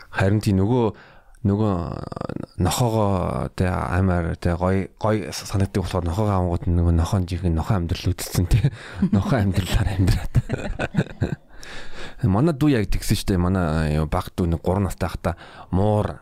[0.09, 0.85] Харин тий нөгөө
[1.47, 7.79] нөгөө нохоогоо тэ аймаар тэ гой гой санагддаг болохоор нохоогоо авангууд нөгөө нохоон жихэн нохоо
[7.79, 8.71] амьдрал үтцсэн тэ
[9.15, 10.33] нохоо амьдралаар амьдраад
[12.27, 15.37] манай дүү яг тэгсэн штэ манай баг дүү нэг 3 настай хата
[15.71, 16.21] муур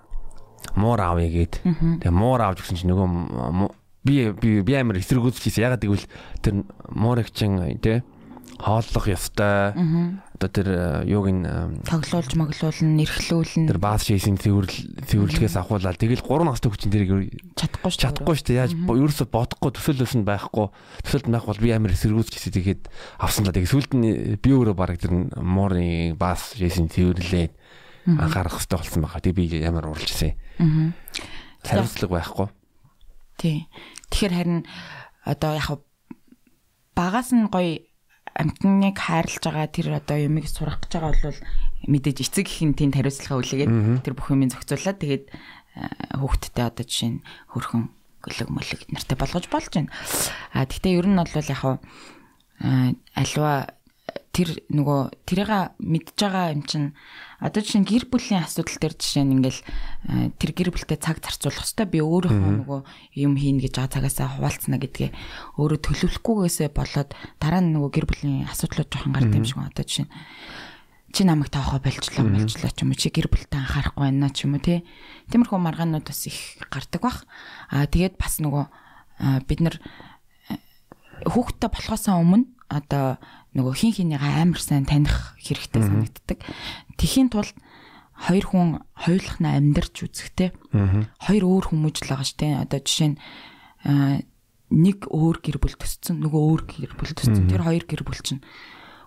[0.75, 1.61] муур авъя гээд.
[1.63, 3.69] Тэгээ муур авч гисэн чинь нөгөө
[4.03, 5.65] би би би амар эсэргүүцэж хийсэн.
[5.69, 6.05] Ягаад гэвэл
[6.41, 8.03] тэр муурыг чин тий
[8.65, 9.77] хооллох ёстой.
[10.33, 10.67] Одоо тэр
[11.05, 11.45] юуг ин
[11.85, 13.69] тоглуулж моглуулна, эрхлүүлнэ.
[13.69, 18.01] Тэр бааз шийсийн цэвэрлэл цэвэрлэгээс авахуулаад тэгэл 3 настай хүчин тэрийг чадахгүй шүү.
[18.09, 18.57] Чадахгүй шүү.
[18.57, 20.67] Яаж ерөөсө бодохгүй төсөөлөөс нь байхгүй.
[21.05, 22.57] Төсөөлт байх бол би амар эсэргүүцэж хийсэн.
[22.57, 22.83] Тэгээд
[23.21, 23.53] авсан л.
[23.53, 24.07] Тэгээд сүлд нь
[24.41, 27.53] би өөрөө баг тэр муурын бааз шийсийн цэвэрлээд
[28.17, 29.21] анхаарах хэрэгтэй болсон байгаа.
[29.21, 30.33] Тэгээ би ямар уралж ирсэн.
[30.57, 30.89] Аа.
[31.61, 32.47] Хариуцлага байхгүй.
[33.37, 33.69] Тий.
[34.09, 34.61] Тэгэхээр харин
[35.25, 35.69] одоо яг
[36.93, 37.85] багаас нь гоё
[38.35, 41.39] амтныг хайрлаж байгаа тэр одоо юмыг сурах гэж байгаа бол
[41.87, 43.73] мэдээж эцэг ихэн тэнд хариуцлага үлээгээд
[44.03, 45.25] тэр бүх юмыг зохицуулаад тэгээд
[46.19, 47.83] хүүхдтэй одоо жишээ нь хөрхөн
[48.25, 49.91] гөлөг мөлөг нартай болгож болж байна.
[50.51, 51.61] А тэгтээ ер нь бол яг
[53.15, 53.51] альва
[54.35, 56.91] тэр нөгөө тэрийг мэдж байгаа юм чинь
[57.39, 61.23] одоо жишээ нь гэр бүлийн асуудал дээр жишээ нь ингээл э, тэр гэр бүлтэй цаг
[61.23, 62.79] зарцуулах хэвээр би өөрийнхөө нөгөө
[63.23, 65.09] юм хийн гэж байгаа цагаасаа хуваалцна гэдгээ
[65.55, 67.09] өөрөө төлөвлөхгүйгээсээ болоод
[67.39, 69.71] дараа нь нөгөө гэр бүлийн асуудлууд жоохон гардаг юм шиг байна.
[69.71, 70.13] Одоо жишээ нь
[71.15, 74.59] чи намайг таахаа болчлоо болчлоо ч юм уу чи гэр бүлтэй анхаарахгүй байна ч юм
[74.59, 74.83] уу тий.
[75.31, 77.23] Тиймэрхүү маргаанууд бас их гардаг бах.
[77.71, 78.67] Аа тэгээд бас нөгөө
[79.47, 79.79] бид нар
[80.51, 80.59] э,
[81.23, 83.15] хүүхдтэй болохоосоо өмнө одоо
[83.55, 86.39] нөгөө хин хинийгаа амар сайн таних хэрэгтэй санагддаг.
[86.99, 87.55] Тэхийн тулд
[88.15, 90.51] хоёр хүн хоёулахна амьдарч үзэхтэй.
[91.23, 92.67] Хоёр өөр хүмүүжил байгаа штэ.
[92.67, 93.17] Одоо жишээ нь
[94.75, 97.47] нэг өөр гэр бүл төсцөн, нөгөө өөр гэр бүл төсцөн.
[97.47, 98.43] Тэр хоёр гэр бүл чинь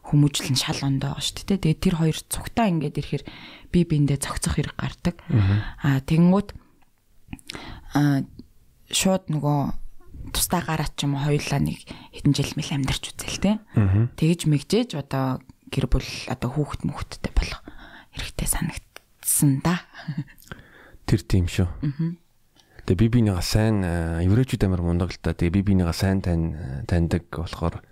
[0.08, 1.60] хүмүүжлэн шал ондоо байгаа шүү дээ.
[1.60, 3.24] Тэгээд тэр хоёр цугтаа ингээд ирэхээр
[3.68, 5.16] би биэндээ цогцох хэрэг гардаг.
[5.84, 6.48] Аа тэгэнгүүт
[7.92, 8.24] аа
[8.88, 9.60] шууд нөгөө
[10.32, 11.78] тусдаа гараад ч юм уу хоёулаа нэг
[12.14, 13.52] хэдэн жил мэл амьдарч үзэл те.
[14.16, 17.60] Тэгж мэгжээж одоо гэр бүл одоо хүүхэд мөхөдтэй болох
[18.16, 19.84] хэрэгтэй санагдсан да.
[21.04, 21.68] Тэр тийм шүү.
[22.88, 23.84] Тэгээ би бинийгаа сайн
[24.24, 25.36] еврейчүүд амар мундаг л та.
[25.36, 26.56] Тэгээ би бинийгаа сайн тань
[26.88, 27.84] таньдаг болохоор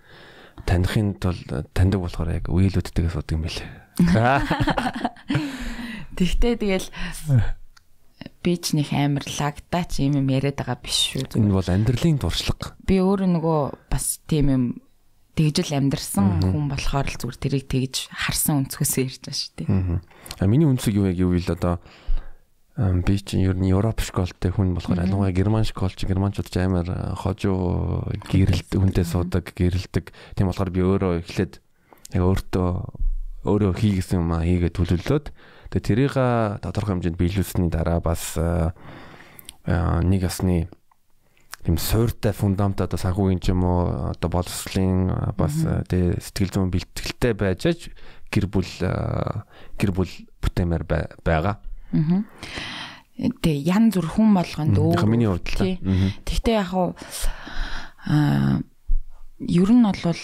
[0.65, 1.37] таних нь тул
[1.73, 3.69] таньдаг болохоор яг үеилүүдтэйгээ судаг юм билээ.
[6.17, 6.89] Тэгтээ тэгэл
[8.47, 11.35] би ч нэг амар лагтаач юм юм яриад байгаа биш шүү.
[11.35, 12.79] Энэ бол амьдралын туршлага.
[12.87, 13.59] Би өөрөө нөгөө
[13.91, 14.63] бас тийм юм
[15.35, 19.67] тэгжэл амьдрсан хүн болохоор л зүгээр тэрийг тэгж харсан өнцгөөсөө ярьж байгаа шүү дээ.
[20.39, 20.47] Аа.
[20.47, 21.83] Миний өнцөг юу яг юу вэ л одоо
[22.77, 26.87] би чинь ер нь Европ школтой хүн болохоор ялангуяа герман школч германчууд ч амар
[27.19, 31.59] хожуу гэрэлт хүнтэй суудаг гэрэлдэг тийм болохоор би өөрөө эхлээд
[32.15, 32.69] яг өөртөө
[33.49, 35.25] өөрөө хийгсэн юм а хийгээд төлөвлөөд
[35.71, 36.15] тэгээ тэрийг
[36.63, 40.67] тодорхой хэмжээнд биелүүлсэний дараа бас нэг ясны
[41.67, 45.59] тийм сууртай фундамент одоо санхүүгийн ч юм уу одоо боловсролын бас
[45.91, 47.91] тэгээ сэтгэл зүйн бэлтгэлтэй байж
[48.31, 48.71] гэр бүл
[49.75, 50.83] гэр бүл бүтээмээр
[51.27, 51.59] байгаа.
[51.91, 52.23] Аа.
[53.17, 55.03] Тэгээ ян зүр хүн болгонд өөр.
[55.09, 55.75] Миний хувьд л.
[56.23, 58.63] Тэгтээ яг аа
[59.43, 60.15] ер нь бол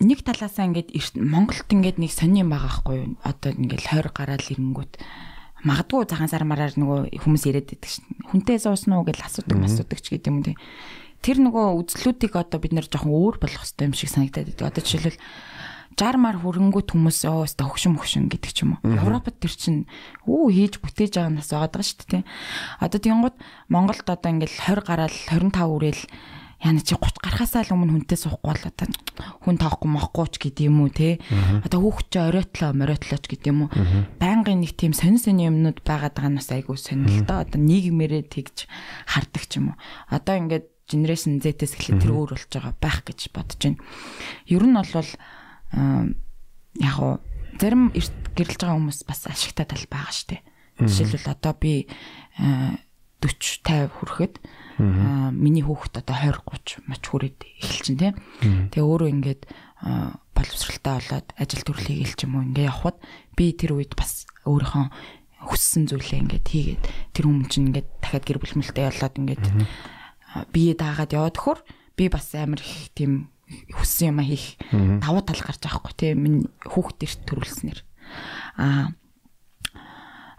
[0.00, 3.08] нэг талаасаа ингээд Монголд ингээд нэг сони юм байгаа хгүй юу.
[3.20, 4.92] Одоо ингээд 20 гараал ирэнгүүт
[5.64, 8.08] магадгүй цагаан сар мараар нөгөө хүмүүс яриад байдаг шин.
[8.32, 10.56] Хүнтэй суусан уу гэж асуудаг асуудаг ч гэдэг юм тий.
[11.20, 14.72] Тэр нөгөө үзлүүдийг одоо бид нэр жоохон өөр болгох хэрэгтэй юм шиг санагдаад байдаг.
[14.72, 15.20] Одоо жишээлбэл
[16.00, 18.88] 60 мар хөрөнгөт хүмүүс оо өста хөгшин хөгшин гэдэг ч юм уу.
[18.88, 19.84] Европод тэр чинь
[20.24, 22.24] өө хийж бүтээж байгаа нас байгаа даа шүү дээ.
[22.80, 23.36] Одоо тийгонгод
[23.68, 26.02] Монголд одоо ингээл 20 гараал 25 үрээл
[26.60, 28.86] яна чи 30 гарахаасаа л өмнө хүнтэй суухгүй бол одоо
[29.40, 31.16] хүн таахгүй мохгүй ч гэдэг юм уу те.
[31.64, 33.72] Одоо хүүхд чи оройтлоо моройтлооч гэдэг юм уу.
[34.20, 38.68] Байнгын нэг тийм сонь сони юмнууд байгаад байгаа нас айгуу сонирхол та одоо нийгмээрээ тэгж
[39.08, 39.80] хардаг ч юм уу.
[40.12, 43.80] Одоо ингээд генерашн Z-с эхлээд тэр өөр болж байгаа байх гэж бодож байна.
[44.44, 45.10] Ер нь бол
[46.76, 47.24] яг уу
[47.56, 50.44] зарим гэрэлж байгаа хүмүүс бас ашигтай тал байгаа штэ.
[50.76, 51.88] Жишээлбэл одоо би
[52.36, 52.84] 40
[53.20, 54.34] 50 хүрэхэд
[55.36, 58.14] миний хүүхэд одоо 20 30 мач хүрээд эхэлчин тийм.
[58.72, 59.42] Тэгээ өөрөө ингээд
[60.34, 62.96] боловсралтай болоод ажил төрлийг илч юм уу ингээд явхад
[63.36, 64.86] би тэр үед бас өөрийнхөө
[65.44, 66.84] хүссэн зүйлээ ингээд хийгээд
[67.16, 69.44] тэр хүмүүс чинь ингээд дахиад гэр бүлмэлтэй болоод ингээд
[70.52, 71.58] бие даагаад яваад хөр
[71.96, 73.32] би бас амар их тийм
[73.72, 77.80] хүссэн юм хийх давуу тал гарч байгаа хгүй тийм минь хүүхд эрт төрүүлснээр.
[78.60, 78.92] Аа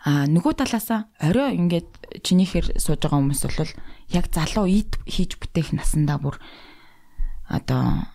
[0.02, 3.70] а нөгөө талаасаа орой ингээд чинийхэр сууж байгаа хүмүүс бол
[4.12, 6.36] яг залуу ид хийж бүтээх насандаа бүр
[7.50, 8.08] одоо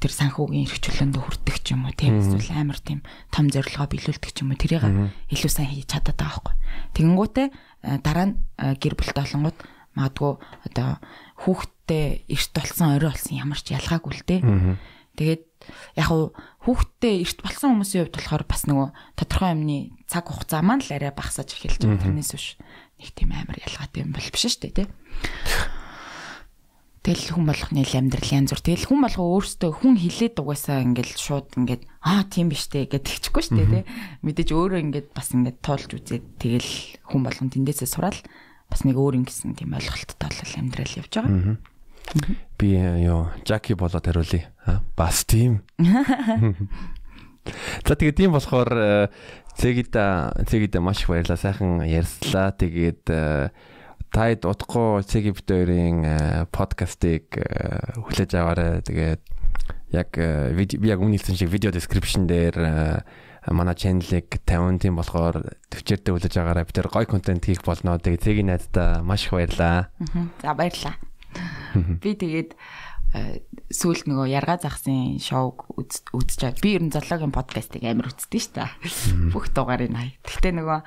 [0.00, 3.00] тэр санхүүгийн эрхчлөөндө хүрдэг ч юм уу тийм эсвэл амар тийм
[3.32, 4.84] том зорилгоо биелүүлдэг ч юм уу тэрийг
[5.32, 6.54] илүү сайн хийж чадаад байгаа хгүй
[7.00, 7.46] тэгэнгүүтээ
[8.04, 9.58] дараа нь гэр бүлтэй болонгууд
[9.96, 10.32] магадгүй
[10.68, 11.00] одоо
[11.40, 14.40] хүүхдтэй эрт болсон орой болсон ямар ч ялгаагүй л дээ.
[15.16, 15.44] Тэгээд
[15.96, 16.08] яг
[16.68, 21.12] хүүхдтэй эрт болсон хүмүүсийн хувьд болохоор бас нөгөө тодорхой юмны цаг хугацаа маань л арай
[21.16, 22.04] багасаж эхэлж байгаа.
[22.04, 22.46] Тэрнээс биш
[23.00, 24.88] нэг тийм амар ялгаатай юм бол биш шүү дээ, тий.
[27.06, 28.62] Тэгэл хүн болгоны амьдрал янз бүр.
[28.66, 33.22] Тэгэл хүн болго өөртөө хүн хилээд угаасаа ингээл шууд ингээд аа тийм биш дээ гэдэг
[33.22, 33.84] чихгүй шүү дээ, тий.
[34.26, 36.70] Мэдээж өөрөө ингээд бас ингээд туулж үзээд тэгэл
[37.06, 38.18] хүн болгон тэндээсээ сураал
[38.66, 41.62] бас нэг өөр ингэсэн тийм ойлголттой бол амьдрал явж байгаа.
[42.58, 44.50] Би ёо Жаки болоод хариулъя.
[44.98, 45.62] Бас тийм.
[47.86, 49.14] За тэгээд тийм болохоор
[49.56, 51.40] Цэгида Цэгида маш их баярлалаа.
[51.40, 52.52] Сайхан ярьслаа.
[52.52, 53.08] Тэгээд
[54.12, 55.98] таад утгагүй Цэги бит хоёрын
[56.52, 57.32] подкастыг
[57.96, 58.84] хүлээж аваарай.
[58.84, 59.22] Тэгээд
[59.96, 63.00] яг би яг үнэлсэн шиг видео description дээр
[63.48, 66.68] манай чаналыг 50 тийм болохоор төвчээртэй хүлээж аваарай.
[66.68, 67.96] Би тэр гоё контент хийх болно.
[67.96, 69.88] Тэгээд цэгийн найздаа маш их баярлаа.
[70.42, 71.00] За баярлаа.
[72.02, 72.56] Би тэгээд
[73.70, 76.62] сүүлд нөгөө яргаа захсын шоуг үзэж байгаа.
[76.62, 78.70] Би ер нь зоологийн подкастыг амар үздэг шүү дээ.
[79.32, 80.16] Бүх дугаарыг хай.
[80.22, 80.80] Гэхдээ нөгөө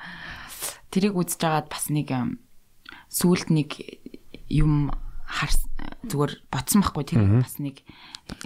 [0.94, 2.08] тэрийг үзэж байгаад бас нэг
[3.10, 3.70] сүүлд нэг
[4.50, 4.94] юм
[5.26, 5.52] хар
[6.06, 7.82] зүгээр ботсон байхгүй тэр бас нэг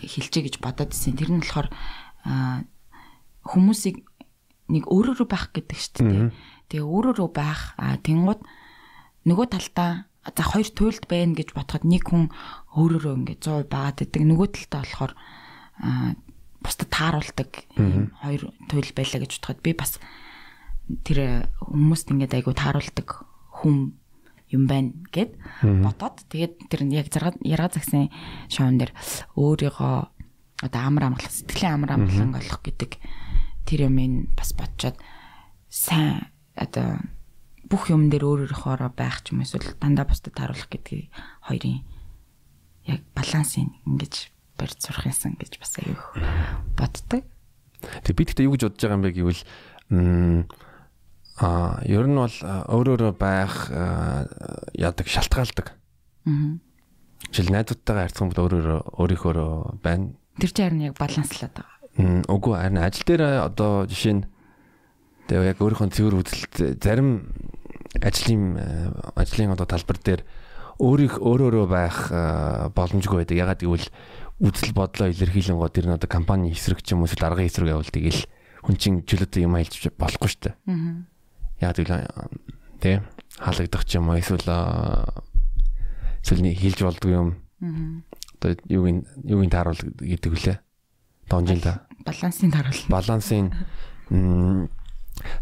[0.03, 1.17] хэлчээ гэж бодоод ирсэн.
[1.17, 1.69] Тэр нь болохоор
[3.45, 4.05] хүмүүсийг
[4.69, 6.33] нэг өөрөөрөө байх гэдэг шүү дээ.
[6.73, 8.41] Тэгээ өөрөөрөө байх а тэнгууд
[9.29, 12.33] нөгөө талдаа за хоёр туйлд байна гэж бодоход нэг хүн
[12.73, 14.23] өөрөөрөө ингээд 100% байгаад байдаг.
[14.25, 15.13] Нөгөө талдаа болохоор
[16.65, 17.51] бусдад тааруулдаг
[18.25, 20.01] хоёр туйл байлаа гэж бодоход би бас
[21.05, 23.09] тэр хүмүүст ингээд айгу тааруулдаг
[23.61, 23.93] хүн
[24.49, 27.09] юм байна гэд бодоод тэгээд тэр яг
[27.45, 28.09] ярга загсын
[28.49, 28.93] шоун дээр
[29.37, 29.97] өөрийгөө
[30.65, 32.97] одоо амар амгалах сэтгэлийн амар амгалан олох гэдэг
[33.69, 34.97] тэр юм ин бас бодцоод
[35.69, 37.03] сайн одоо
[37.71, 41.09] бүх юм дээр өөрөөрөөхөөрөө байх ч юм эсвэл дандаа бусдад харуулах гэдгийг
[41.49, 41.85] хоёрын
[42.85, 44.15] яг балансыг ингэж
[44.59, 46.05] барьж сурах юмсан гэж бас аюух
[46.77, 47.25] боддог.
[48.05, 49.43] Тэг би тэгтээ юу гэж бодож байгаа юм бэ гэвэл
[51.41, 52.37] а ер нь бол
[52.71, 53.73] өөрөөрөө байх
[54.79, 55.67] яадаг шалтгаалдаг.
[56.29, 56.61] Аа.
[57.33, 60.15] Жишээл найзуудтайгаа харьцсан бол өөрөөрөө өөрийнхөө байна.
[60.39, 61.75] Тэр чинь харин яг баланслаад байгаа.
[62.31, 64.27] Үгүй харин ажил дээр одоо жишээ нь
[65.29, 67.33] тэгээ яг өөрийнхөө цэвэр үзэлт зарим
[68.03, 68.59] ажлын
[69.15, 70.23] ажлын одоо талбар дээр
[70.83, 72.11] өөрийнх өөрөөрөө байх
[72.75, 73.39] боломжгүй байдаг.
[73.39, 73.87] Ягаад гэвэл
[74.43, 77.71] үзэл бодлоо илэрхийлэн гоо тэр нь одоо компани эсрэг ч юм уу эсвэл аргын эсрэг
[77.71, 78.21] явуулдаг ил
[78.67, 80.55] хүн чинь чөлөөтэй юм хэлж болохгүй шүү дээ.
[80.67, 81.71] Аа.
[81.71, 82.11] Яг тэгвэл
[82.83, 82.99] тий
[83.39, 84.51] хаалгадах ч юм уу эсвэл
[86.27, 87.29] эсвэл хэлж болдгүй юм.
[88.43, 90.59] Одоо юуг юуг тааруул гэдэг үлээ.
[91.31, 91.87] Донжин та.
[92.03, 92.83] Балансын тааруул.
[92.91, 93.47] Балансын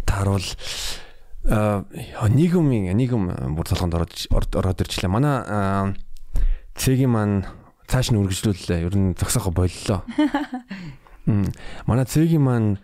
[0.06, 0.46] тааруул
[1.42, 1.82] а
[2.30, 5.10] нийгмийн нийгэм бүр толгонд ороод ороод ирчлээ.
[5.10, 5.96] Манай
[6.78, 7.44] цэгийн маань
[7.90, 8.86] цааш нь үргэлжлүүллээ.
[8.86, 10.06] Ер нь зогсоохо боллоо.
[11.88, 12.78] Манай цэгийн маань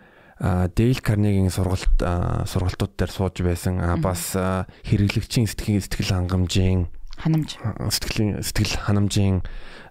[0.75, 3.79] Дейл Карнегийн сургалт сургалтууд дээр сууж байсан.
[4.03, 6.87] Бас хэрэглэгчийн сэтгэл сэтгэл хангамжийн
[7.19, 7.59] ханамж
[7.91, 9.43] сэтгэлийн сэтгэл ханамжийн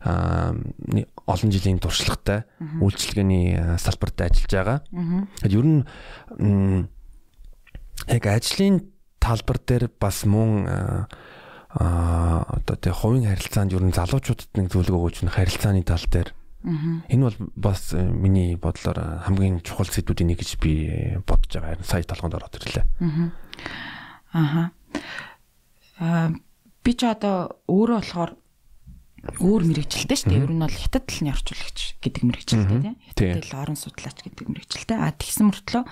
[0.04, 2.44] олон жилийн туршлагатай
[2.80, 4.78] үйлчилгээний салбарт ажиллаж байгаа.
[5.42, 6.86] Ер нь
[8.06, 10.66] яг ажлын талбар дээр бас мөн
[11.74, 16.32] одоо тэг хувийн харилцаанд ер нь залуучуудад нэг зөвлөгөө өгч нь харилцааны тал дээр
[16.64, 20.72] энэ бол бас э, миний бодлоор хамгийн чухал зүйлүүдийн нэг гэж би
[21.22, 21.78] бодож байгаа.
[21.78, 22.84] Харин сая толгонд ороод ирлээ.
[24.34, 24.70] Аа.
[26.00, 26.34] Аа
[26.82, 28.32] би ч одоо өөрөө болохоор
[29.38, 30.42] өөр мэрэгчлээ шүү дээ.
[30.46, 32.96] Ер нь бол хятад талны орчуулагч гэдэг мэрэгчлээ тийм.
[33.10, 34.98] Хятад хэл орон судлаач гэдэг мэрэгчлээ.
[34.98, 35.84] А тэгсэн мөртлөө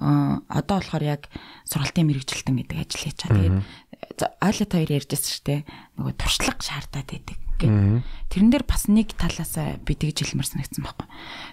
[0.00, 1.22] одоо болохоор яг
[1.68, 3.60] сургалтын мэрэгжилтэн гэдэг ажил хийж байгаа.
[4.00, 5.60] Тэгээд ойлот хоёр ярьжсэн шүү дээ.
[6.00, 8.04] Нөгөө туршлага шаардаад байдаг гэх.
[8.32, 11.06] Тэрэн дээр бас нэг талаас би тэгж хэлмэр санагдсан байхгүй.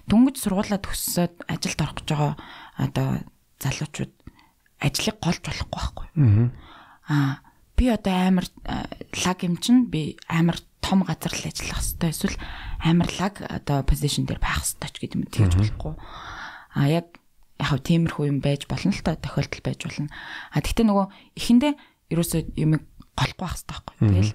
[0.07, 2.33] Дүнгэж сургуулаа төгссөд ажилд орох гэж байгаа
[2.79, 3.07] одоо
[3.59, 4.13] залуучууд
[4.79, 6.07] ажлыг голж болохгүй байхгүй.
[7.11, 7.43] Аа
[7.77, 8.45] би одоо амар
[9.25, 10.57] лаг юм чин би амар
[10.87, 12.37] том газар л ажиллах хэрэгтэй эсвэл
[12.79, 15.93] амар лаг одоо позишн дээр байх хэрэгтэй ч гэдэг юм тэгж болохгүй.
[16.79, 17.19] А яг
[17.59, 20.07] яг тиймэрхүү юм байж болно л та тохиолдол байж болно.
[20.55, 21.73] А тэгтээ нөгөө эхэндээ
[22.15, 22.71] ерөөсөө юм
[23.19, 23.95] голохгүй байх хэрэгтэй байхгүй.
[23.99, 24.33] Тэгэл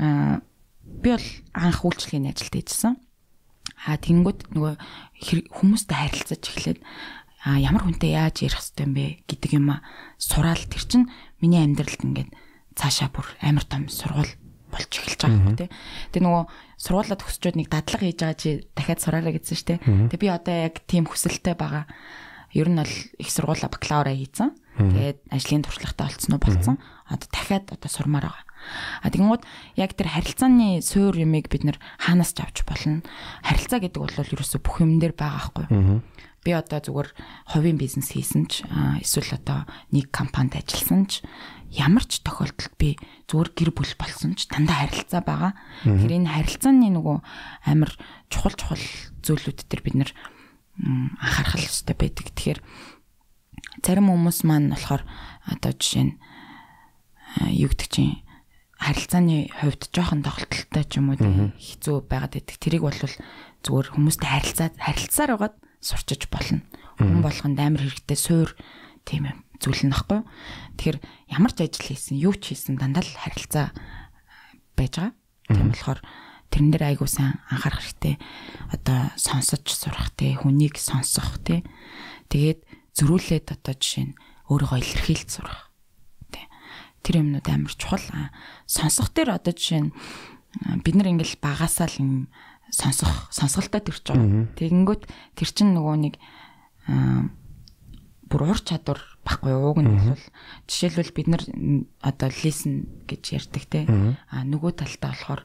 [0.00, 0.40] аа
[0.80, 2.94] би бол анх үйлчлэгийн ажилд хийжсэн.
[3.84, 4.74] А тэгэнгүүт нөгөө
[5.52, 6.80] хүмүүстэй харилцаж эхлээд
[7.44, 9.84] а ямар хүнтэй яаж ярих хэрэгтэй юм бэ гэдэг юм а
[10.20, 11.02] сураал тэр чин
[11.40, 12.30] миний амьдралд ингээд
[12.76, 14.32] цаашаа бүр амар том сургууль
[14.70, 15.68] болж эхэлж байгаа юм тий.
[16.14, 16.44] Тэгээ нөгөө
[16.80, 19.80] сургуулаа төгсчөөд нэг дадлага хийж байгаа чи дахиад сураарай гэсэн шүү дээ.
[20.14, 21.84] Тэгээ би одоо яг тийм хүсэлтэй байгаа.
[22.54, 24.54] Ер нь бол их сургуулаа бакалавра хийцэн.
[24.78, 26.76] Тэгээд ажлын туршлагатай олцсон уу болцсон.
[27.10, 28.44] Одоо дахиад одоо сурмаар байгаа.
[29.02, 29.42] А тэгэнгүүт
[29.80, 33.00] яг тэр харилцааны суур юмыг бид нэр хаанаас ч авч болно.
[33.44, 35.66] Харилцаа гэдэг бол ерөөсөө бүх юм дээр байгаа хгүй.
[36.40, 37.08] Би одоо зүгээр
[37.52, 38.64] хувийн бизнес хийсэн ч
[39.04, 41.20] эсвэл одоо нэг компанид ажилласан ч
[41.70, 42.98] ямар ч тохиолдолд би
[43.30, 45.52] зүгээр гэр бүл болсон ч дандаа харилцаа байгаа.
[45.86, 47.18] Тэгэхээр энэ харилцааны нөгөө
[47.70, 47.92] амар
[48.26, 48.84] чухал чухал
[49.22, 50.10] зүйлүүд төр бид нэр
[50.80, 52.26] анхаарах хэрэгтэй байдаг.
[52.34, 52.60] Тэгэхээр
[53.86, 55.04] зарим хүмүүс маань болохоор
[55.46, 56.14] одоо жишээ нь
[57.54, 58.24] юу гэдэг чинь
[58.80, 62.56] харилцааны хувьд жоохон тоглолттой ч юм уу хэцүү байгаад байдаг.
[62.58, 66.62] Тэрийг бол зүгээр хүмүүстэй харилцаад харилцаар байгаад сурчиж болно.
[67.00, 68.52] Хүн болгонд амар хэрэгтэй суур
[69.08, 70.20] тийм юм зүйл нь баггүй.
[70.76, 70.98] Тэгэхээр
[71.32, 73.72] ямар ч ажил хийсэн, юу ч хийсэн дандаа л харилцаа
[74.76, 75.12] байж байгаа.
[75.48, 76.00] Тийм болохоор
[76.52, 78.16] тэрэн дээр айгуу сайн анхаарах хэрэгтэй.
[78.72, 81.64] Одоо сонсож сурах те, хүнийг сонсох те.
[82.32, 82.64] Тэгээд
[82.96, 84.18] зөрүүлээд одоо жишээ нь
[84.48, 85.70] өөрийгөө илэрхийлж сурах.
[86.32, 86.44] Тэ.
[87.04, 88.04] Тэр юмнууд амар чухал.
[88.66, 89.94] Сонсох дээр одоо жишээ нь
[90.82, 92.12] бид нар ингээл багасаа л юм
[92.70, 94.48] сонсох, сонсголтой төрж байгаа.
[94.56, 95.02] Тэгэнгүүт
[95.36, 96.14] тэр чинь нөгөө нэг
[98.30, 100.24] бүр ур чадвар баггүй ууг нь бол
[100.70, 101.42] жишээлбэл бид нар
[102.00, 103.80] одоо listen гэж ярьдаг те.
[104.30, 105.42] А нөгөө талдаа болохоор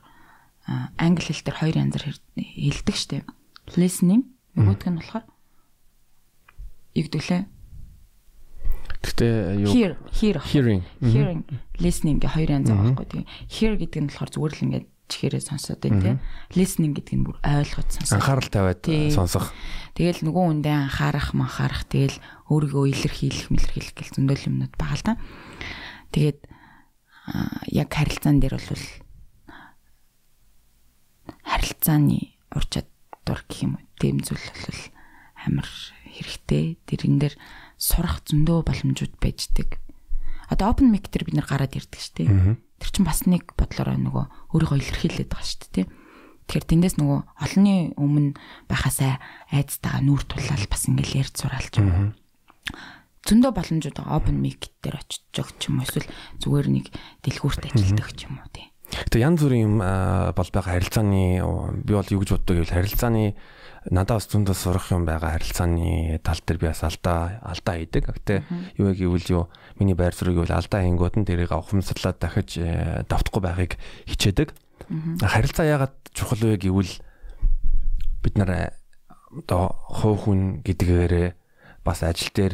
[1.02, 3.26] англи хэл дээр хоёр янзаар хэлдэг штеп.
[3.74, 4.30] Listening.
[4.54, 5.26] Нөгөөдг нь болохоор
[6.94, 7.50] югдвлээ
[9.06, 9.70] Гэтэ юу?
[9.70, 10.38] Hear hear.
[10.42, 10.82] Hearing.
[11.02, 11.42] Hearing.
[11.78, 13.06] Listening гэ хоёр янз байгаа байхгүй.
[13.06, 16.18] Тийм hear гэдэг нь болохоор зүгээр л ингээд чихээрээ сонсоод байна тийм
[16.56, 18.84] listening гэдэг нь бүр ойлгож сонсох анхаарал тавиад
[19.14, 19.46] сонсох
[19.94, 22.18] тэгэл нөгөө хүндээ анхаарах манхаарах тэгэл
[22.50, 25.14] өөрийгөө илэрхийлэх мэлэрхийлэх гэл зөндөл юмнууд байгаа л та
[26.14, 26.40] тэгээд
[27.74, 28.86] яг харилцаан дээр бол
[31.46, 32.90] харилцааны урчад
[33.26, 33.86] чадвар гэх юм уу.
[33.98, 34.82] Тийм зүйл бол
[35.34, 35.70] амар
[36.06, 36.78] хэрэгтэй.
[36.86, 37.36] Тэрэн дээр
[37.78, 39.82] сурах зөндөө боломжууд байждаг.
[40.54, 42.30] Одоо open mic дээр бид нар гараад ирдэг шүү дээ.
[42.86, 45.90] Тэр чинь бас нэг бодлороо нөгөө өөрийгөө илэрхийлээд байгаа шүү дээ.
[46.46, 48.38] Тэгэхээр тэндээс нөгөө олонний өмнө
[48.70, 49.18] байхасаа
[49.50, 52.14] айцтайгаа нүүр тулаал бас ингээл ярьж сураалж юм.
[53.26, 56.06] Зөндөө боломжууд open mic дээр очиж ч юм уу эсвэл
[56.46, 56.86] зүгээр нэг
[57.26, 58.70] дэлгүүрт ажилладаг ч юм уу тий.
[58.86, 61.42] Тэгээ янз бүрийн бол байгаа харилцааны
[61.82, 63.34] би бол юу гэж боддог гэвэл харилцааны
[63.92, 68.10] надад бас зөндөө сурах юм байгаа харилцааны тал дээр би бас алдаа алдаа хийдэг.
[68.10, 68.36] Гэтэ
[68.82, 69.44] юу гэвэл юу
[69.78, 73.78] миний байр суурийг бол алдаа хийнгүүд нь тэрийг ухамсарлаад дахиж э, давтахгүй байхыг
[74.10, 74.50] хичээдэг.
[75.22, 76.94] Харилцаа яагаад чухал вэ гэвэл
[78.26, 78.74] бид нар
[79.30, 81.30] одоо хувь хүн гэдгээрээ
[81.86, 82.54] бас ажил дээр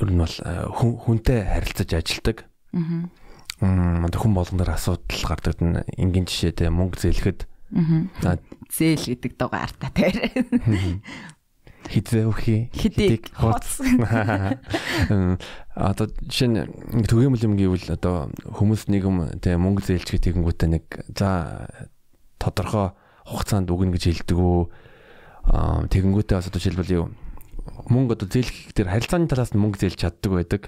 [0.00, 2.48] ер нь бол э, хүнтэй харилцаж ажилдаг.
[2.72, 4.08] Аа.
[4.24, 7.40] хүн болгоноор асуудал гардаг нь энгийн жишээтэй мөнгө зээлэхэд
[7.74, 8.38] Аа.
[8.70, 10.30] Зээл гэдэг доо артаа тэр.
[11.90, 12.70] Хизээ өхий.
[12.72, 13.82] Хидик хоц.
[15.74, 20.84] Одоо жишээ нь түгээмэл юм гэвэл одоо хүмүүс нэг юм тэгээ мөнгө зээлч гэтэнгүүтээ нэг
[21.12, 21.68] за
[22.40, 22.94] тодорхой
[23.28, 24.62] хугацаанд өгнө гэж хэлдэг үү.
[25.50, 27.06] Аа тэгэнгүүтээ бас одоо жишээлбэл юу
[27.90, 30.62] мөнгө одоо зээлэх дээр харилцааны талаас нь мөнгө зээлж чаддаг байдаг.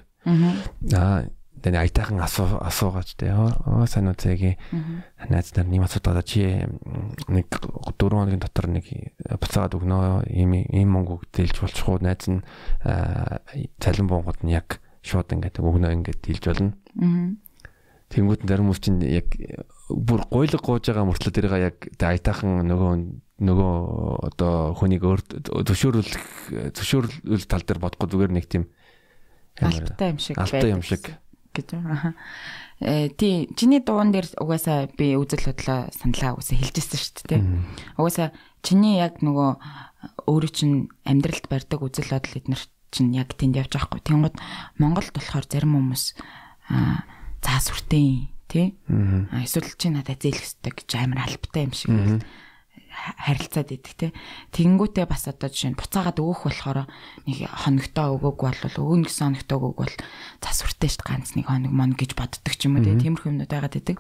[0.93, 1.31] Аа
[1.63, 3.33] таны аятайхан асуу асуугаач те.
[3.33, 4.57] Уу зэгийн
[5.29, 6.65] найз нар нэм асуудаг чи
[7.29, 12.45] нэг 4 хоногийн дотор нэг буцаагаад өгнөө ийм ийм мөнгө зээлж болчих уу найз нь
[13.81, 16.77] цалин буунгууд нь яг шууд ингээд өгнөө ингээд дийлж болно.
[18.07, 19.35] Тэнгүүт зарим хүмүүс чинь яг
[19.91, 22.93] бүр гойлог гууж байгаа мөртлөө тэрийг яг аятайхан нөгөө
[23.37, 23.75] нөгөө
[24.31, 25.21] одоо хүнийг өөр
[25.67, 28.65] зөвшөөрүүлэх зөвшөөрөл тал дээр бодохгүй зүгээр нэг тийм
[29.61, 31.03] албатай юм шиг албатай юм шиг
[31.57, 32.15] гэж байна.
[32.81, 37.43] Э тий чиний дуун дээр угаасаа би үзэл бодлоо саналаа угаасаа хэлжсэн шүү дээ.
[37.97, 39.51] Угаасаа чиний яг нөгөө
[40.29, 44.03] өөрөө чинь амьдралд барьдаг үзэл бодол эднэр чинь яг тэнд явж байгаа хгүй.
[44.05, 44.37] Тэнгууд
[44.77, 46.05] Монголд болохоор зарим хүмүүс
[46.69, 47.09] аа
[47.41, 48.77] заа сүртэй тий.
[49.33, 51.91] Эсвэл чи надад зээлэх ёстой гэж амар албатай юм шиг
[52.97, 54.09] харилцаад идэг те.
[54.57, 56.89] Тэгэнгүүтээ бас одоо жишээ нь буцаагаад өгөх болохоор
[57.29, 59.95] нэг хоногтоо өгөөг бол өгөн гэсэн хоногтоо өгөөг бол
[60.41, 62.97] засвартай шүү дээ ганц нэг хоног мон гэж боддог ч юм уу те.
[62.97, 63.97] Тиймэрхүү юмнууд байгаад идэг.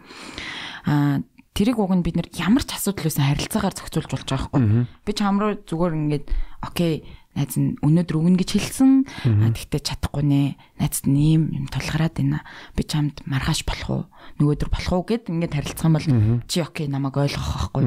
[0.89, 1.21] Аа
[1.57, 4.63] тэрийг уг нь бид нар ямар ч асуудал байсан харилцаагаар зохицуулж болж байгаа хгүй.
[5.09, 6.27] Би чам руу зүгээр ингээд
[6.61, 8.91] окей найз нь өнөөдөр өгнө гэж хэлсэн.
[9.23, 10.57] Тэгтээ чадахгүй нэ.
[10.81, 12.41] Найзд нь ийм юм тулгараад байна.
[12.73, 14.03] Би чамд маргааш болох уу?
[14.41, 16.09] Нөгөөдөр болох уу гэд ингээд харилцах юм бол
[16.49, 17.85] чи окей намайг ойлгох байхгүй.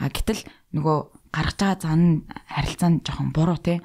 [0.00, 0.42] А гэтэл
[0.72, 0.96] нөгөө
[1.28, 3.84] гаргаж байгаа зан харилцаанд жоохон буруу те.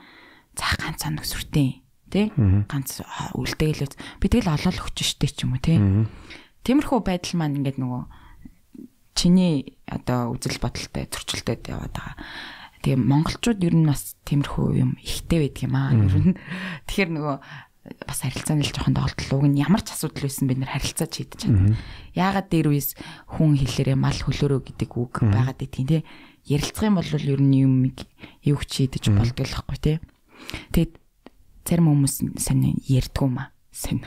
[0.55, 2.27] За ганц цан өсвөртэй тий
[2.67, 2.99] ганц
[3.39, 5.79] үлдэгэлээс би тэгэл олол өгч штэ ч юм уу тий
[6.67, 8.03] Тиймэрхүү байдал маань ингээд нөгөө
[9.15, 12.15] чиний одоо үзэл бодолтой зөрчилдөд яваад байгаа
[12.81, 15.93] Тэгээ монголчууд ер нь бас тиймэрхүү юм ихтэй байдаг юм аа.
[15.93, 16.37] Ер нь
[16.89, 17.35] тэгэхээр нөгөө
[18.05, 21.39] бас харилцааны л жоохон доолдол уг нь ямар ч асуудал байсан бид нар харилцаж шийдэж
[21.49, 21.77] чадна.
[22.13, 22.93] Яагаад дээр үес
[23.25, 26.01] хүн хэлээрээ мал хөлөөрөө гэдэг үг байгаад идэх тий.
[26.45, 27.73] Ярилцах юм бол ер нь юм
[28.45, 29.97] юу ч шийдэж болдог л байхгүй тий.
[30.73, 30.93] Тэгээд
[31.65, 33.49] зарим хүмүүс сайн ярьдгүй юм аа.
[33.73, 34.05] Сайн.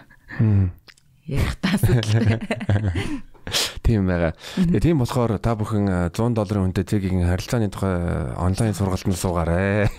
[1.27, 2.43] Ярих асуудал.
[3.85, 4.33] Тийм байгаа.
[4.57, 9.93] Тэгээ тийм болохоор та бүхэн 100 долларын үнэтэй цэгийн харилцааны тухай онлайн сургалтанд суугаарай.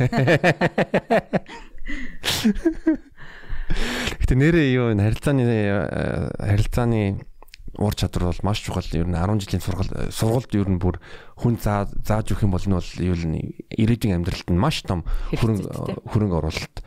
[4.25, 5.45] Гэтэ нэрээ юу энэ харилцааны
[6.41, 7.21] харилцааны
[7.77, 8.85] ур чадвар бол маш чухал.
[8.93, 10.99] Ер нь 10 жилийн сургалт сургалт ер нь бүр
[11.35, 13.25] хүн заа зааж өгөх юм бол нь бол юу л
[13.69, 15.03] ирээдүйн амьдралд нь маш том
[15.35, 16.77] хөрөнгө хөрөнгө оруулалт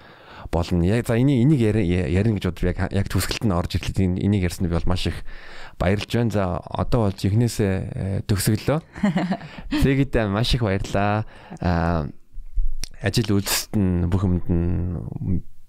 [0.51, 0.85] болно.
[0.85, 4.17] Яг за энийг энийг ярина гэж бодлоо яг яг төгсгөлт нь орж ирлээ.
[4.25, 5.25] Энийг ярьсан би бол маш их
[5.79, 6.35] баярлж байна.
[6.35, 8.79] За одоо болж ихнээсээ э, төгсгөлөө.
[9.83, 11.25] Тэгэхдээ маш их баярлаа.
[11.63, 12.11] Аа
[13.03, 14.99] ажил үйлсэд нь бүх юмд нь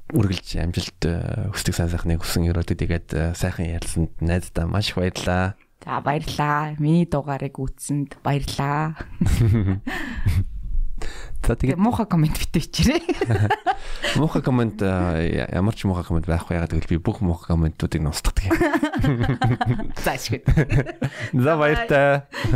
[0.09, 4.97] үргэлж амжилт э, хүсдэг сайн сайхныг хүсэн өрөөдөө тэгээд э, сайхан ярилцсанд найздаа маш их
[4.97, 5.53] баярлаа.
[5.85, 6.73] За баярлаа.
[6.81, 8.97] Миний дугаарыг үзсэнд баярлаа.
[11.47, 13.03] За тэгээд муухай комент битээ ичээрэй.
[14.19, 18.43] Муухай комент ямар ч муухай комент байхгүй ягаад гэвэл би бүх муухай комментуудыг нь устгадаг
[18.51, 18.57] юм.
[20.03, 20.45] За ашиг.
[21.33, 22.27] За баяртай.